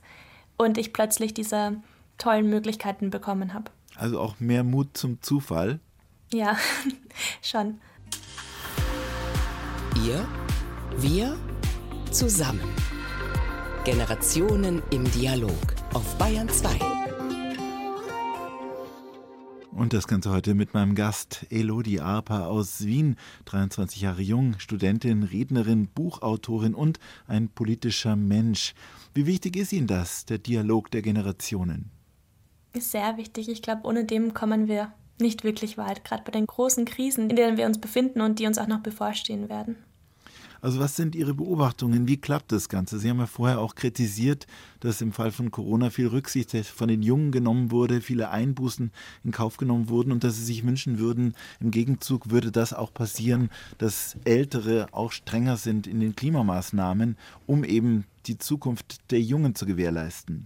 [0.57, 1.77] und ich plötzlich diese
[2.17, 3.71] tollen Möglichkeiten bekommen habe.
[3.95, 5.79] Also auch mehr Mut zum Zufall.
[6.31, 6.57] Ja,
[7.41, 7.79] schon.
[10.05, 10.27] Ihr,
[10.97, 11.35] wir,
[12.11, 12.69] zusammen.
[13.83, 16.69] Generationen im Dialog auf Bayern 2.
[19.71, 23.15] Und das Ganze heute mit meinem Gast Elodie Arpa aus Wien,
[23.45, 28.75] 23 Jahre jung, Studentin, Rednerin, Buchautorin und ein politischer Mensch.
[29.15, 31.89] Wie wichtig ist Ihnen das, der Dialog der Generationen?
[32.73, 33.49] Ist sehr wichtig.
[33.49, 37.35] Ich glaube, ohne dem kommen wir nicht wirklich weit, gerade bei den großen Krisen, in
[37.35, 39.75] denen wir uns befinden und die uns auch noch bevorstehen werden.
[40.61, 42.07] Also was sind Ihre Beobachtungen?
[42.07, 42.99] Wie klappt das Ganze?
[42.99, 44.45] Sie haben ja vorher auch kritisiert,
[44.81, 48.91] dass im Fall von Corona viel Rücksicht von den Jungen genommen wurde, viele Einbußen
[49.23, 52.93] in Kauf genommen wurden und dass Sie sich wünschen würden, im Gegenzug würde das auch
[52.93, 59.55] passieren, dass Ältere auch strenger sind in den Klimamaßnahmen, um eben die Zukunft der Jungen
[59.55, 60.45] zu gewährleisten.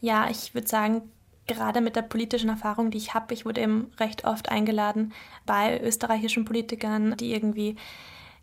[0.00, 1.02] Ja, ich würde sagen,
[1.50, 5.12] gerade mit der politischen Erfahrung, die ich habe, ich wurde eben recht oft eingeladen
[5.46, 7.76] bei österreichischen Politikern, die irgendwie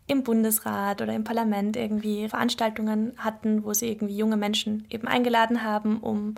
[0.06, 5.62] im Bundesrat oder im Parlament irgendwie Veranstaltungen hatten, wo sie irgendwie junge Menschen eben eingeladen
[5.62, 6.34] haben, um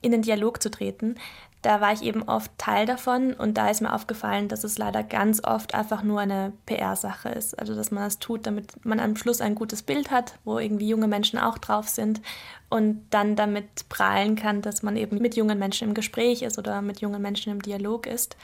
[0.00, 1.16] in den Dialog zu treten
[1.62, 5.04] da war ich eben oft Teil davon und da ist mir aufgefallen, dass es leider
[5.04, 7.56] ganz oft einfach nur eine PR-Sache ist.
[7.56, 10.88] Also dass man das tut, damit man am Schluss ein gutes Bild hat, wo irgendwie
[10.88, 12.20] junge Menschen auch drauf sind
[12.68, 16.82] und dann damit prahlen kann, dass man eben mit jungen Menschen im Gespräch ist oder
[16.82, 18.36] mit jungen Menschen im Dialog ist.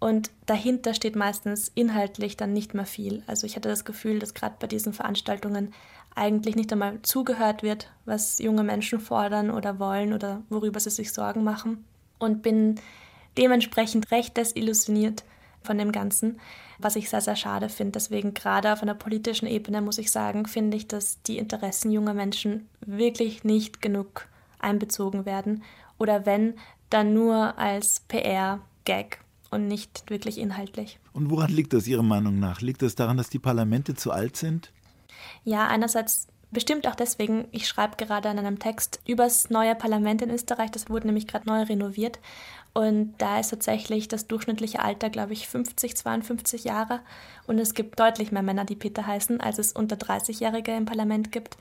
[0.00, 3.22] Und dahinter steht meistens inhaltlich dann nicht mehr viel.
[3.28, 5.72] Also ich hatte das Gefühl, dass gerade bei diesen Veranstaltungen
[6.16, 11.12] eigentlich nicht einmal zugehört wird, was junge Menschen fordern oder wollen oder worüber sie sich
[11.12, 11.84] Sorgen machen
[12.20, 12.76] und bin
[13.36, 15.24] dementsprechend recht desillusioniert
[15.62, 16.38] von dem Ganzen,
[16.78, 17.92] was ich sehr, sehr schade finde.
[17.92, 22.14] Deswegen gerade auf einer politischen Ebene muss ich sagen, finde ich, dass die Interessen junger
[22.14, 24.28] Menschen wirklich nicht genug
[24.58, 25.62] einbezogen werden
[25.98, 26.54] oder wenn,
[26.88, 30.98] dann nur als PR-Gag und nicht wirklich inhaltlich.
[31.12, 32.60] Und woran liegt das Ihrer Meinung nach?
[32.60, 34.72] Liegt das daran, dass die Parlamente zu alt sind?
[35.44, 40.30] Ja, einerseits Bestimmt auch deswegen, ich schreibe gerade an einem Text übers neue Parlament in
[40.30, 42.18] Österreich, das wurde nämlich gerade neu renoviert.
[42.72, 47.00] Und da ist tatsächlich das durchschnittliche Alter, glaube ich, 50, 52 Jahre.
[47.46, 51.30] Und es gibt deutlich mehr Männer, die Peter heißen, als es unter 30-Jährige im Parlament
[51.32, 51.56] gibt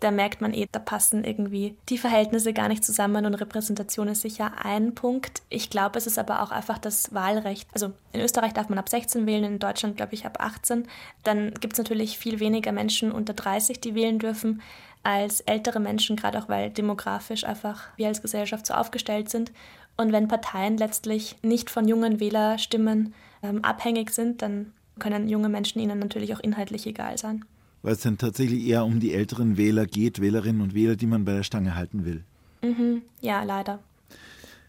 [0.00, 4.22] da merkt man eh, da passen irgendwie die Verhältnisse gar nicht zusammen und Repräsentation ist
[4.22, 5.42] sicher ein Punkt.
[5.48, 7.68] Ich glaube, es ist aber auch einfach das Wahlrecht.
[7.72, 10.86] Also in Österreich darf man ab 16 wählen, in Deutschland glaube ich ab 18.
[11.24, 14.60] Dann gibt es natürlich viel weniger Menschen unter 30, die wählen dürfen
[15.02, 19.52] als ältere Menschen, gerade auch weil demografisch einfach wir als Gesellschaft so aufgestellt sind.
[19.96, 25.80] Und wenn Parteien letztlich nicht von jungen Wählerstimmen ähm, abhängig sind, dann können junge Menschen
[25.80, 27.44] ihnen natürlich auch inhaltlich egal sein
[27.86, 31.24] weil es dann tatsächlich eher um die älteren Wähler geht, Wählerinnen und Wähler, die man
[31.24, 32.24] bei der Stange halten will.
[32.60, 33.02] Mhm.
[33.20, 33.78] Ja, leider.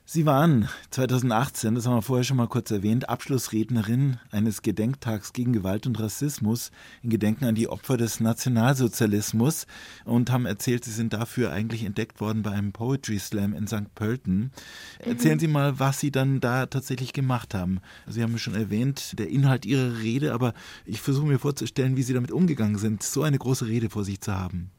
[0.10, 5.52] Sie waren 2018, das haben wir vorher schon mal kurz erwähnt, Abschlussrednerin eines Gedenktags gegen
[5.52, 6.72] Gewalt und Rassismus
[7.04, 9.68] in Gedenken an die Opfer des Nationalsozialismus
[10.06, 13.94] und haben erzählt, Sie sind dafür eigentlich entdeckt worden bei einem Poetry Slam in St.
[13.96, 14.52] Pölten.
[15.00, 15.42] Erzählen mhm.
[15.42, 17.82] Sie mal, was Sie dann da tatsächlich gemacht haben.
[18.08, 20.54] Sie haben schon erwähnt, der Inhalt Ihrer Rede, aber
[20.86, 24.22] ich versuche mir vorzustellen, wie Sie damit umgegangen sind, so eine große Rede vor sich
[24.22, 24.72] zu haben.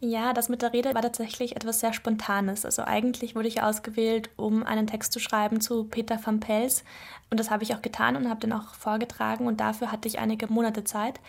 [0.00, 2.64] Ja, das mit der Rede war tatsächlich etwas sehr Spontanes.
[2.64, 6.84] Also eigentlich wurde ich ausgewählt, um einen Text zu schreiben zu Peter van Pels.
[7.30, 9.46] Und das habe ich auch getan und habe den auch vorgetragen.
[9.46, 11.20] Und dafür hatte ich einige Monate Zeit.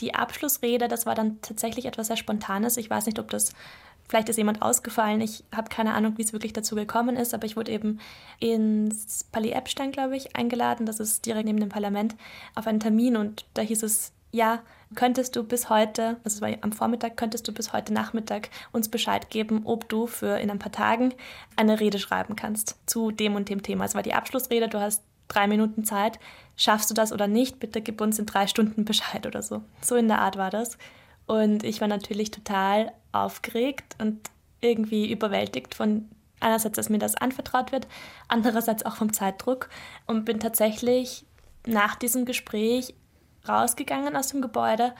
[0.00, 2.76] Die Abschlussrede, das war dann tatsächlich etwas sehr Spontanes.
[2.76, 3.52] Ich weiß nicht, ob das
[4.08, 5.20] Vielleicht ist jemand ausgefallen.
[5.20, 7.98] Ich habe keine Ahnung, wie es wirklich dazu gekommen ist, aber ich wurde eben
[8.38, 10.86] ins Palais Epstein, glaube ich, eingeladen.
[10.86, 12.14] Das ist direkt neben dem Parlament
[12.54, 14.60] auf einen Termin und da hieß es, ja,
[14.94, 19.30] könntest du bis heute, also war am Vormittag, könntest du bis heute Nachmittag uns Bescheid
[19.30, 21.14] geben, ob du für in ein paar Tagen
[21.56, 23.86] eine Rede schreiben kannst zu dem und dem Thema.
[23.86, 26.20] Es war die Abschlussrede, du hast drei Minuten Zeit.
[26.54, 27.58] Schaffst du das oder nicht?
[27.58, 29.62] Bitte gib uns in drei Stunden Bescheid oder so.
[29.80, 30.76] So in der Art war das.
[31.26, 34.20] Und ich war natürlich total aufgeregt und
[34.60, 36.08] irgendwie überwältigt von
[36.40, 37.88] einerseits, dass mir das anvertraut wird,
[38.28, 39.70] andererseits auch vom Zeitdruck
[40.06, 41.24] und bin tatsächlich
[41.66, 42.94] nach diesem Gespräch
[43.48, 44.92] rausgegangen aus dem Gebäude,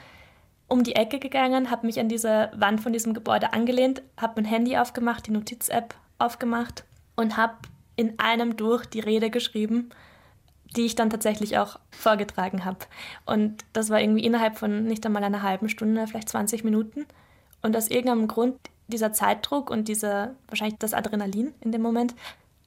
[0.67, 4.51] um die Ecke gegangen, habe mich an diese Wand von diesem Gebäude angelehnt, habe mein
[4.51, 6.83] Handy aufgemacht, die Notiz-App aufgemacht
[7.15, 7.55] und habe
[7.95, 9.89] in einem durch die Rede geschrieben,
[10.75, 12.79] die ich dann tatsächlich auch vorgetragen habe.
[13.25, 17.05] Und das war irgendwie innerhalb von nicht einmal einer halben Stunde, vielleicht 20 Minuten.
[17.61, 18.57] Und aus irgendeinem Grund
[18.87, 22.15] dieser Zeitdruck und dieser, wahrscheinlich das Adrenalin in dem Moment,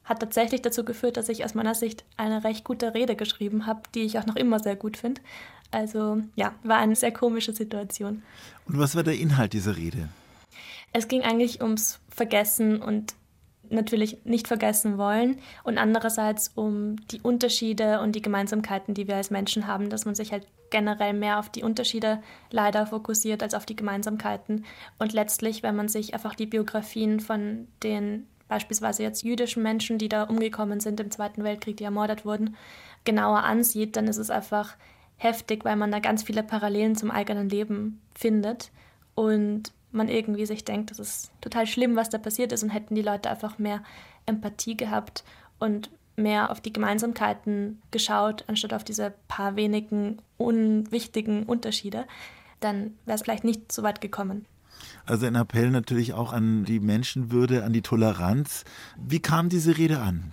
[0.05, 3.83] hat tatsächlich dazu geführt, dass ich aus meiner Sicht eine recht gute Rede geschrieben habe,
[3.95, 5.21] die ich auch noch immer sehr gut finde.
[5.71, 8.23] Also ja, war eine sehr komische Situation.
[8.67, 10.09] Und was war der Inhalt dieser Rede?
[10.93, 13.15] Es ging eigentlich ums Vergessen und
[13.71, 19.31] natürlich nicht vergessen wollen und andererseits um die Unterschiede und die Gemeinsamkeiten, die wir als
[19.31, 23.67] Menschen haben, dass man sich halt generell mehr auf die Unterschiede leider fokussiert als auf
[23.67, 24.65] die Gemeinsamkeiten
[24.99, 30.09] und letztlich, wenn man sich einfach die Biografien von den beispielsweise jetzt jüdischen Menschen, die
[30.09, 32.57] da umgekommen sind im Zweiten Weltkrieg, die ermordet wurden,
[33.05, 34.77] genauer ansieht, dann ist es einfach
[35.21, 38.71] heftig, weil man da ganz viele Parallelen zum eigenen Leben findet
[39.15, 42.95] und man irgendwie sich denkt, das ist total schlimm, was da passiert ist und hätten
[42.95, 43.83] die Leute einfach mehr
[44.25, 45.25] Empathie gehabt
[45.59, 52.07] und mehr auf die Gemeinsamkeiten geschaut, anstatt auf diese paar wenigen unwichtigen Unterschiede,
[52.61, 54.47] dann wäre es vielleicht nicht so weit gekommen.
[55.05, 58.65] Also ein Appell natürlich auch an die Menschenwürde, an die Toleranz.
[58.97, 60.33] Wie kam diese Rede an?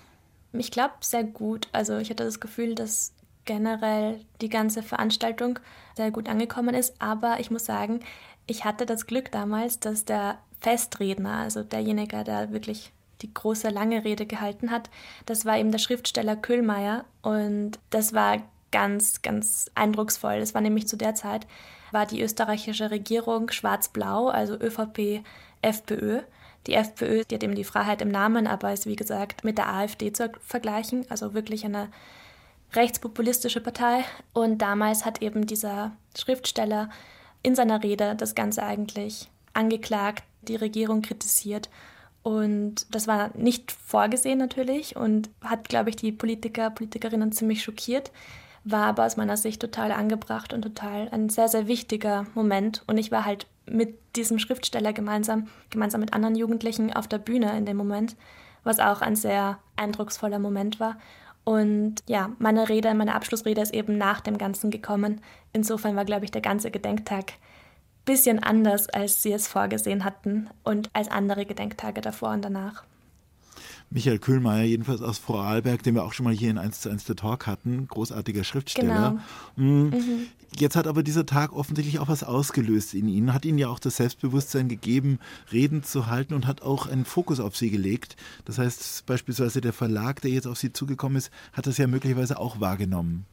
[0.54, 1.67] Ich glaube sehr gut.
[1.73, 3.13] Also ich hatte das Gefühl, dass
[3.48, 5.58] generell die ganze Veranstaltung
[5.96, 7.02] sehr gut angekommen ist.
[7.02, 8.02] Aber ich muss sagen,
[8.46, 14.04] ich hatte das Glück damals, dass der Festredner, also derjenige, der wirklich die große lange
[14.04, 14.92] Rede gehalten hat,
[15.26, 20.40] das war eben der Schriftsteller Köhlmeier und das war ganz, ganz eindrucksvoll.
[20.40, 21.48] Das war nämlich zu der Zeit,
[21.92, 25.24] war die österreichische Regierung schwarz-blau, also ÖVP,
[25.62, 26.22] FPÖ.
[26.68, 29.74] Die FPÖ, die hat eben die Freiheit im Namen, aber ist wie gesagt mit der
[29.74, 31.88] AfD zu vergleichen, also wirklich eine
[32.74, 34.04] rechtspopulistische Partei.
[34.34, 36.90] Und damals hat eben dieser Schriftsteller
[37.44, 41.70] in seiner Rede das Ganze eigentlich angeklagt, die Regierung kritisiert.
[42.24, 48.12] Und das war nicht vorgesehen natürlich und hat, glaube ich, die Politiker, Politikerinnen ziemlich schockiert,
[48.66, 52.84] war aber aus meiner Sicht total angebracht und total ein sehr, sehr wichtiger Moment.
[52.86, 57.58] Und ich war halt mit diesem Schriftsteller gemeinsam, gemeinsam mit anderen Jugendlichen auf der Bühne
[57.58, 58.18] in dem Moment,
[58.64, 60.98] was auch ein sehr eindrucksvoller Moment war.
[61.48, 65.22] Und ja, meine Rede, meine Abschlussrede ist eben nach dem Ganzen gekommen.
[65.54, 70.50] Insofern war, glaube ich, der ganze Gedenktag ein bisschen anders, als sie es vorgesehen hatten
[70.66, 72.84] und als andere Gedenktage davor und danach.
[73.89, 77.06] Michael Kühlmeier, jedenfalls aus Vorarlberg, den wir auch schon mal hier in 1 zu 1
[77.06, 79.19] der Talk hatten, großartiger Schriftsteller.
[79.56, 79.71] Genau.
[79.73, 79.89] Mhm.
[79.89, 80.28] Mhm.
[80.58, 83.80] Jetzt hat aber dieser Tag offensichtlich auch was ausgelöst in Ihnen, hat Ihnen ja auch
[83.80, 85.19] das Selbstbewusstsein gegeben,
[85.52, 88.17] Reden zu halten und hat auch einen Fokus auf Sie gelegt.
[88.45, 92.39] Das heißt beispielsweise der Verlag, der jetzt auf Sie zugekommen ist, hat das ja möglicherweise
[92.39, 93.26] auch wahrgenommen.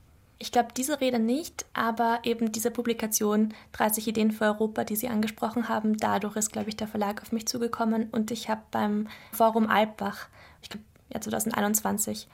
[0.44, 5.08] Ich glaube, diese Rede nicht, aber eben diese Publikation 30 Ideen für Europa, die Sie
[5.08, 9.08] angesprochen haben, dadurch ist, glaube ich, der Verlag auf mich zugekommen und ich habe beim
[9.32, 10.28] Forum Alpbach,
[10.60, 12.28] ich glaube, ja 2021,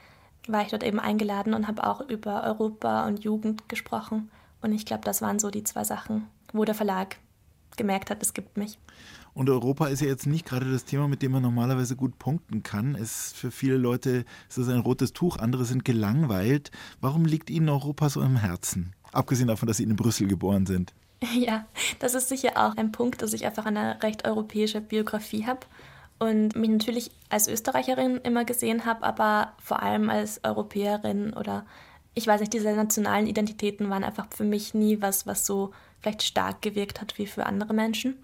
[0.49, 4.29] war ich dort eben eingeladen und habe auch über Europa und Jugend gesprochen.
[4.61, 7.15] Und ich glaube, das waren so die zwei Sachen, wo der Verlag
[7.77, 8.77] gemerkt hat, es gibt mich.
[9.33, 12.63] Und Europa ist ja jetzt nicht gerade das Thema, mit dem man normalerweise gut punkten
[12.63, 12.95] kann.
[12.95, 16.71] Es für viele Leute ist es ein rotes Tuch, andere sind gelangweilt.
[16.99, 18.93] Warum liegt Ihnen Europa so am Herzen?
[19.11, 20.93] Abgesehen davon, dass Sie in Brüssel geboren sind.
[21.35, 21.67] Ja,
[21.99, 25.59] das ist sicher auch ein Punkt, dass ich einfach eine recht europäische Biografie habe
[26.17, 31.65] und mich natürlich als Österreicherin immer gesehen habe, aber vor allem als Europäerin oder
[32.13, 36.23] ich weiß nicht, diese nationalen Identitäten waren einfach für mich nie was, was so vielleicht
[36.23, 38.15] stark gewirkt hat wie für andere Menschen.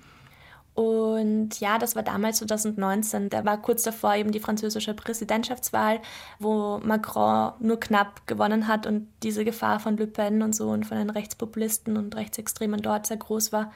[0.78, 3.32] Und ja, das war damals 2019.
[3.32, 6.00] Da war kurz davor eben die französische Präsidentschaftswahl,
[6.38, 10.86] wo Macron nur knapp gewonnen hat und diese Gefahr von Le Pen und so und
[10.86, 13.72] von den Rechtspopulisten und Rechtsextremen dort sehr groß war.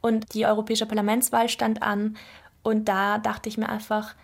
[0.00, 2.16] Und die Europäische Parlamentswahl stand an.
[2.62, 4.14] Und da dachte ich mir einfach,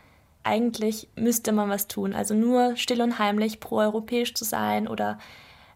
[0.44, 2.14] eigentlich müsste man was tun.
[2.14, 5.18] Also nur still und heimlich proeuropäisch zu sein oder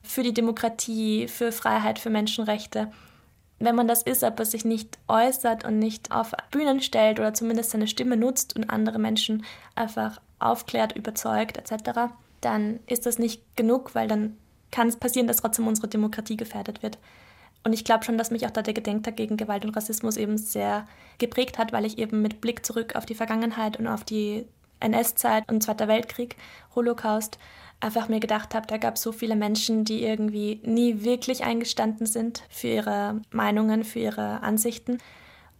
[0.02, 2.90] für die Demokratie, für Freiheit, für Menschenrechte
[3.58, 7.70] wenn man das ist, aber sich nicht äußert und nicht auf Bühnen stellt oder zumindest
[7.70, 9.44] seine Stimme nutzt und andere Menschen
[9.74, 14.36] einfach aufklärt, überzeugt etc., dann ist das nicht genug, weil dann
[14.70, 16.98] kann es passieren, dass trotzdem unsere Demokratie gefährdet wird.
[17.64, 20.38] Und ich glaube schon, dass mich auch da der Gedenktag gegen Gewalt und Rassismus eben
[20.38, 20.86] sehr
[21.18, 24.46] geprägt hat, weil ich eben mit Blick zurück auf die Vergangenheit und auf die
[24.80, 26.36] NS-Zeit und Zweiter Weltkrieg,
[26.74, 27.38] Holocaust,
[27.80, 32.06] einfach mir gedacht habe, da gab es so viele Menschen, die irgendwie nie wirklich eingestanden
[32.06, 34.98] sind für ihre Meinungen, für ihre Ansichten,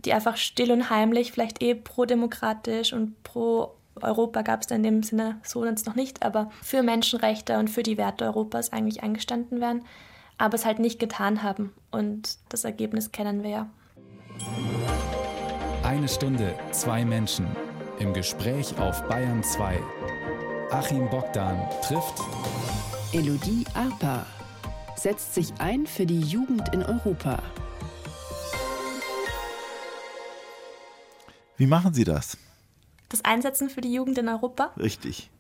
[0.05, 5.03] die einfach still und heimlich, vielleicht eh pro-demokratisch und pro Europa gab es in dem
[5.03, 9.61] Sinne so jetzt noch nicht, aber für Menschenrechte und für die Werte Europas eigentlich eingestanden
[9.61, 9.85] wären,
[10.39, 11.73] aber es halt nicht getan haben.
[11.91, 13.71] Und das Ergebnis kennen wir ja.
[15.83, 17.47] Eine Stunde, zwei Menschen.
[18.01, 19.81] Im Gespräch auf Bayern 2.
[20.71, 22.21] Achim Bogdan trifft
[23.13, 24.25] Elodie Arpa
[24.95, 27.43] setzt sich ein für die Jugend in Europa.
[31.57, 32.37] Wie machen Sie das?
[33.09, 34.73] Das Einsetzen für die Jugend in Europa?
[34.77, 35.31] Richtig.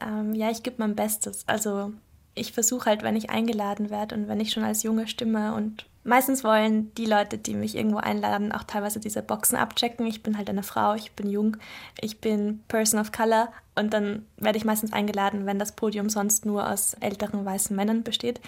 [0.00, 1.46] Ähm, ja, ich gebe mein Bestes.
[1.46, 1.92] Also
[2.34, 5.86] ich versuche halt, wenn ich eingeladen werde und wenn ich schon als junge Stimme und
[6.04, 10.06] meistens wollen die Leute, die mich irgendwo einladen, auch teilweise diese Boxen abchecken.
[10.06, 11.56] Ich bin halt eine Frau, ich bin jung,
[12.00, 16.46] ich bin Person of Color und dann werde ich meistens eingeladen, wenn das Podium sonst
[16.46, 18.40] nur aus älteren weißen Männern besteht.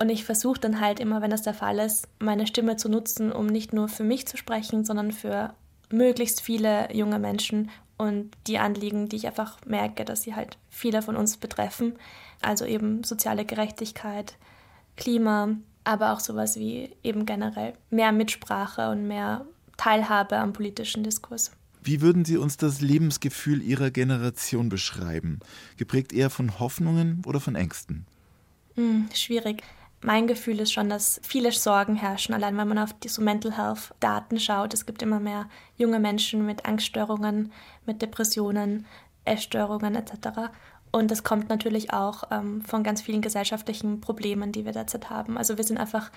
[0.00, 3.32] Und ich versuche dann halt immer, wenn das der Fall ist, meine Stimme zu nutzen,
[3.32, 5.54] um nicht nur für mich zu sprechen, sondern für
[5.90, 11.02] möglichst viele junge Menschen und die Anliegen, die ich einfach merke, dass sie halt viele
[11.02, 11.94] von uns betreffen.
[12.40, 14.36] Also eben soziale Gerechtigkeit,
[14.96, 15.56] Klima,
[15.88, 19.46] aber auch sowas wie eben generell mehr Mitsprache und mehr
[19.78, 21.50] Teilhabe am politischen Diskurs.
[21.82, 25.40] Wie würden Sie uns das Lebensgefühl Ihrer Generation beschreiben?
[25.78, 28.04] Geprägt eher von Hoffnungen oder von Ängsten?
[28.74, 29.62] Hm, schwierig.
[30.02, 33.56] Mein Gefühl ist schon, dass viele Sorgen herrschen, allein wenn man auf die so Mental
[33.56, 34.74] Health Daten schaut.
[34.74, 35.48] Es gibt immer mehr
[35.78, 37.50] junge Menschen mit Angststörungen,
[37.86, 38.84] mit Depressionen,
[39.24, 40.50] Essstörungen etc.
[40.90, 45.36] Und das kommt natürlich auch ähm, von ganz vielen gesellschaftlichen Problemen, die wir derzeit haben.
[45.36, 46.10] Also wir sind einfach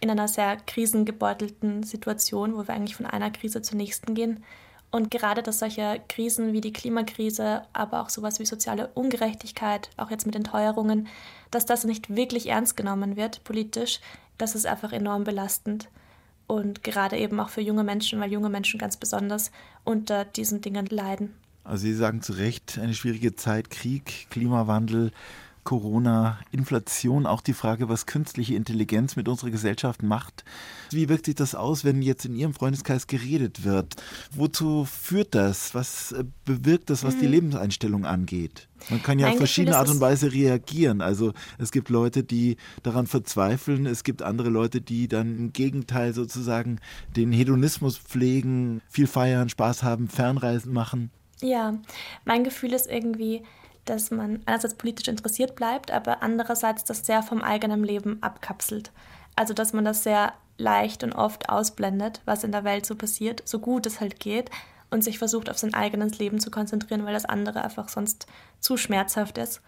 [0.00, 4.44] in einer sehr krisengebeutelten Situation, wo wir eigentlich von einer Krise zur nächsten gehen.
[4.90, 10.10] Und gerade, dass solche Krisen wie die Klimakrise, aber auch sowas wie soziale Ungerechtigkeit, auch
[10.10, 11.08] jetzt mit den Teuerungen,
[11.50, 14.00] dass das nicht wirklich ernst genommen wird politisch,
[14.38, 15.88] das ist einfach enorm belastend.
[16.46, 19.50] Und gerade eben auch für junge Menschen, weil junge Menschen ganz besonders
[19.84, 21.34] unter diesen Dingen leiden.
[21.68, 25.12] Also Sie sagen zu Recht, eine schwierige Zeit, Krieg, Klimawandel,
[25.64, 30.46] Corona, Inflation, auch die Frage, was künstliche Intelligenz mit unserer Gesellschaft macht.
[30.92, 33.96] Wie wirkt sich das aus, wenn jetzt in Ihrem Freundeskreis geredet wird?
[34.34, 35.74] Wozu führt das?
[35.74, 37.20] Was äh, bewirkt das, was mhm.
[37.20, 38.66] die Lebenseinstellung angeht?
[38.88, 41.02] Man kann ja auf verschiedene Art und Weise reagieren.
[41.02, 46.14] Also es gibt Leute, die daran verzweifeln, es gibt andere Leute, die dann im Gegenteil
[46.14, 46.78] sozusagen
[47.14, 51.10] den Hedonismus pflegen, viel feiern, Spaß haben, Fernreisen machen.
[51.40, 51.74] Ja,
[52.24, 53.44] mein Gefühl ist irgendwie,
[53.84, 58.90] dass man einerseits politisch interessiert bleibt, aber andererseits das sehr vom eigenen Leben abkapselt.
[59.36, 63.42] Also dass man das sehr leicht und oft ausblendet, was in der Welt so passiert,
[63.46, 64.50] so gut es halt geht.
[64.90, 68.26] und sich versucht, auf sein eigenes Leben zu konzentrieren, weil das andere einfach sonst
[68.60, 69.60] zu schmerzhaft ist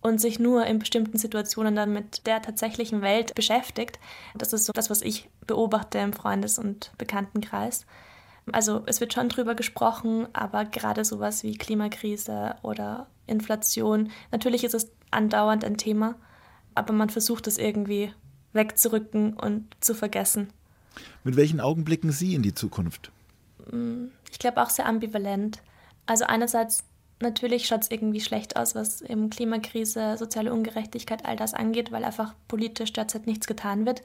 [0.00, 3.98] und sich nur in bestimmten Situationen dann mit der tatsächlichen Welt beschäftigt.
[4.34, 7.86] Das ist so das, was ich beobachte im Freundes- und Bekanntenkreis.
[8.52, 14.74] Also es wird schon drüber gesprochen, aber gerade sowas wie Klimakrise oder Inflation, natürlich ist
[14.74, 16.16] es andauernd ein Thema,
[16.74, 18.12] aber man versucht es irgendwie
[18.52, 20.48] wegzurücken und zu vergessen.
[21.24, 23.10] Mit welchen Augen blicken Sie in die Zukunft?
[23.70, 25.62] Mm, ich glaube auch sehr ambivalent.
[26.06, 26.84] Also einerseits
[27.20, 32.04] natürlich schaut es irgendwie schlecht aus, was eben Klimakrise, soziale Ungerechtigkeit, all das angeht, weil
[32.04, 34.02] einfach politisch derzeit nichts getan wird.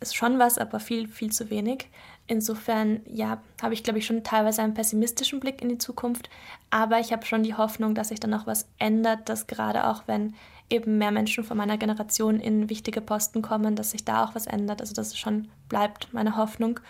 [0.00, 1.88] Ist schon was, aber viel, viel zu wenig.
[2.26, 6.30] Insofern, ja, habe ich, glaube ich, schon teilweise einen pessimistischen Blick in die Zukunft.
[6.70, 10.04] Aber ich habe schon die Hoffnung, dass sich dann noch was ändert, dass gerade auch
[10.06, 10.34] wenn
[10.70, 14.46] eben mehr Menschen von meiner Generation in wichtige Posten kommen, dass sich da auch was
[14.46, 14.80] ändert.
[14.80, 16.80] Also das schon bleibt meine Hoffnung.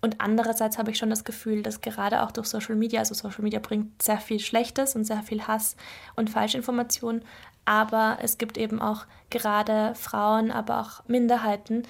[0.00, 3.42] Und andererseits habe ich schon das Gefühl, dass gerade auch durch Social Media, also Social
[3.42, 5.76] Media bringt sehr viel Schlechtes und sehr viel Hass
[6.16, 7.22] und Falschinformationen,
[7.64, 11.84] aber es gibt eben auch gerade Frauen, aber auch Minderheiten,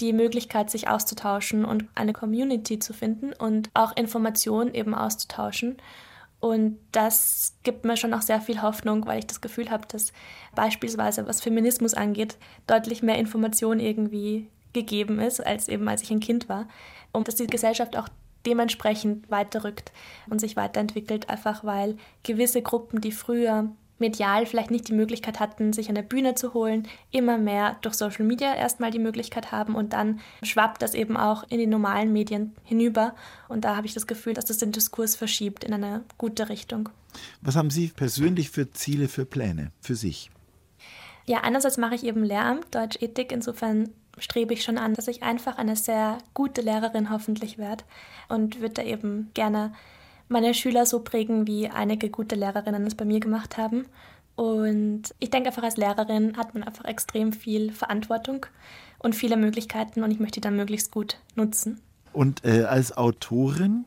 [0.00, 5.76] die Möglichkeit, sich auszutauschen und eine Community zu finden und auch Informationen eben auszutauschen.
[6.40, 10.12] Und das gibt mir schon auch sehr viel Hoffnung, weil ich das Gefühl habe, dass
[10.54, 12.36] beispielsweise was Feminismus angeht,
[12.66, 16.68] deutlich mehr Information irgendwie gegeben ist, als eben als ich ein Kind war.
[17.12, 18.08] Und dass die Gesellschaft auch
[18.44, 19.92] dementsprechend weiterrückt
[20.28, 25.72] und sich weiterentwickelt, einfach weil gewisse Gruppen, die früher medial vielleicht nicht die Möglichkeit hatten,
[25.72, 29.92] sich eine Bühne zu holen, immer mehr durch Social Media erstmal die Möglichkeit haben und
[29.92, 33.14] dann schwappt das eben auch in die normalen Medien hinüber.
[33.48, 36.88] Und da habe ich das Gefühl, dass das den Diskurs verschiebt in eine gute Richtung.
[37.40, 40.30] Was haben Sie persönlich für Ziele, für Pläne für sich?
[41.26, 43.32] Ja, einerseits mache ich eben Lehramt, Deutsch Ethik.
[43.32, 47.84] Insofern strebe ich schon an, dass ich einfach eine sehr gute Lehrerin hoffentlich werde
[48.28, 49.72] und würde da eben gerne
[50.28, 53.86] meine Schüler so prägen, wie einige gute Lehrerinnen es bei mir gemacht haben.
[54.36, 58.46] Und ich denke einfach, als Lehrerin hat man einfach extrem viel Verantwortung
[58.98, 61.80] und viele Möglichkeiten und ich möchte die dann möglichst gut nutzen.
[62.12, 63.84] Und äh, als Autorin?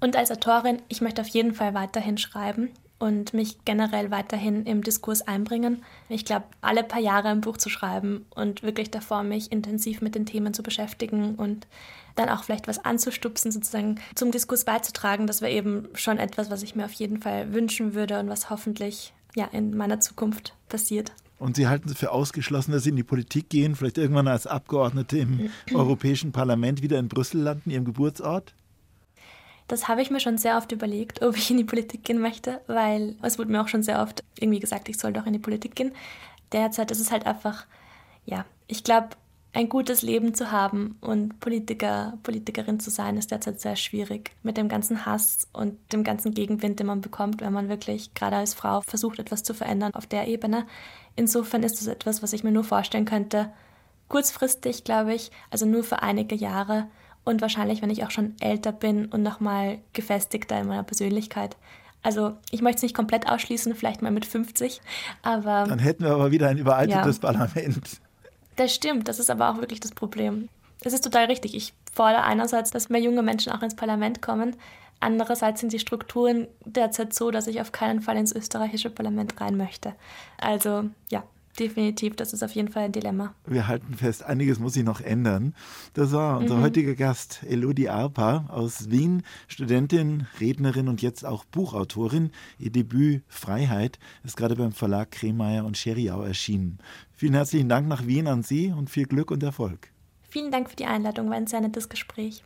[0.00, 2.70] Und als Autorin, ich möchte auf jeden Fall weiterhin schreiben
[3.04, 5.82] und mich generell weiterhin im Diskurs einbringen.
[6.08, 10.14] Ich glaube, alle paar Jahre ein Buch zu schreiben und wirklich davor mich intensiv mit
[10.14, 11.66] den Themen zu beschäftigen und
[12.14, 16.62] dann auch vielleicht was anzustupsen, sozusagen zum Diskurs beizutragen, das wäre eben schon etwas, was
[16.62, 21.12] ich mir auf jeden Fall wünschen würde und was hoffentlich ja in meiner Zukunft passiert.
[21.38, 24.46] Und Sie halten es für ausgeschlossen, dass Sie in die Politik gehen, vielleicht irgendwann als
[24.46, 28.54] Abgeordnete im Europäischen Parlament wieder in Brüssel landen, Ihrem Geburtsort?
[29.66, 32.60] Das habe ich mir schon sehr oft überlegt, ob ich in die Politik gehen möchte,
[32.66, 35.38] weil es wurde mir auch schon sehr oft irgendwie gesagt, ich soll doch in die
[35.38, 35.92] Politik gehen.
[36.52, 37.66] Derzeit ist es halt einfach,
[38.26, 39.10] ja, ich glaube,
[39.54, 44.32] ein gutes Leben zu haben und Politiker, Politikerin zu sein, ist derzeit sehr schwierig.
[44.42, 48.36] Mit dem ganzen Hass und dem ganzen Gegenwind, den man bekommt, wenn man wirklich gerade
[48.36, 50.66] als Frau versucht, etwas zu verändern auf der Ebene.
[51.14, 53.52] Insofern ist es etwas, was ich mir nur vorstellen könnte,
[54.08, 56.88] kurzfristig, glaube ich, also nur für einige Jahre
[57.24, 61.56] und wahrscheinlich, wenn ich auch schon älter bin und nochmal gefestigter in meiner Persönlichkeit.
[62.02, 64.82] Also ich möchte es nicht komplett ausschließen, vielleicht mal mit 50,
[65.22, 65.64] aber...
[65.66, 68.00] Dann hätten wir aber wieder ein überaltertes ja, Parlament.
[68.56, 70.48] Das stimmt, das ist aber auch wirklich das Problem.
[70.84, 71.54] Es ist total richtig.
[71.54, 74.54] Ich fordere einerseits, dass mehr junge Menschen auch ins Parlament kommen.
[75.00, 79.56] Andererseits sind die Strukturen derzeit so, dass ich auf keinen Fall ins österreichische Parlament rein
[79.56, 79.94] möchte.
[80.38, 81.24] Also ja,
[81.58, 83.34] definitiv, das ist auf jeden Fall ein Dilemma.
[83.46, 85.54] Wir halten fest, einiges muss sich noch ändern.
[85.92, 86.62] Das war unser mhm.
[86.62, 92.30] heutiger Gast, Elodie Arpa aus Wien, Studentin, Rednerin und jetzt auch Buchautorin.
[92.58, 96.78] Ihr Debüt Freiheit ist gerade beim Verlag Kremeyer und Scheriau erschienen.
[97.12, 99.90] Vielen herzlichen Dank nach Wien an Sie und viel Glück und Erfolg.
[100.28, 102.42] Vielen Dank für die Einladung, war ein sehr nettes Gespräch.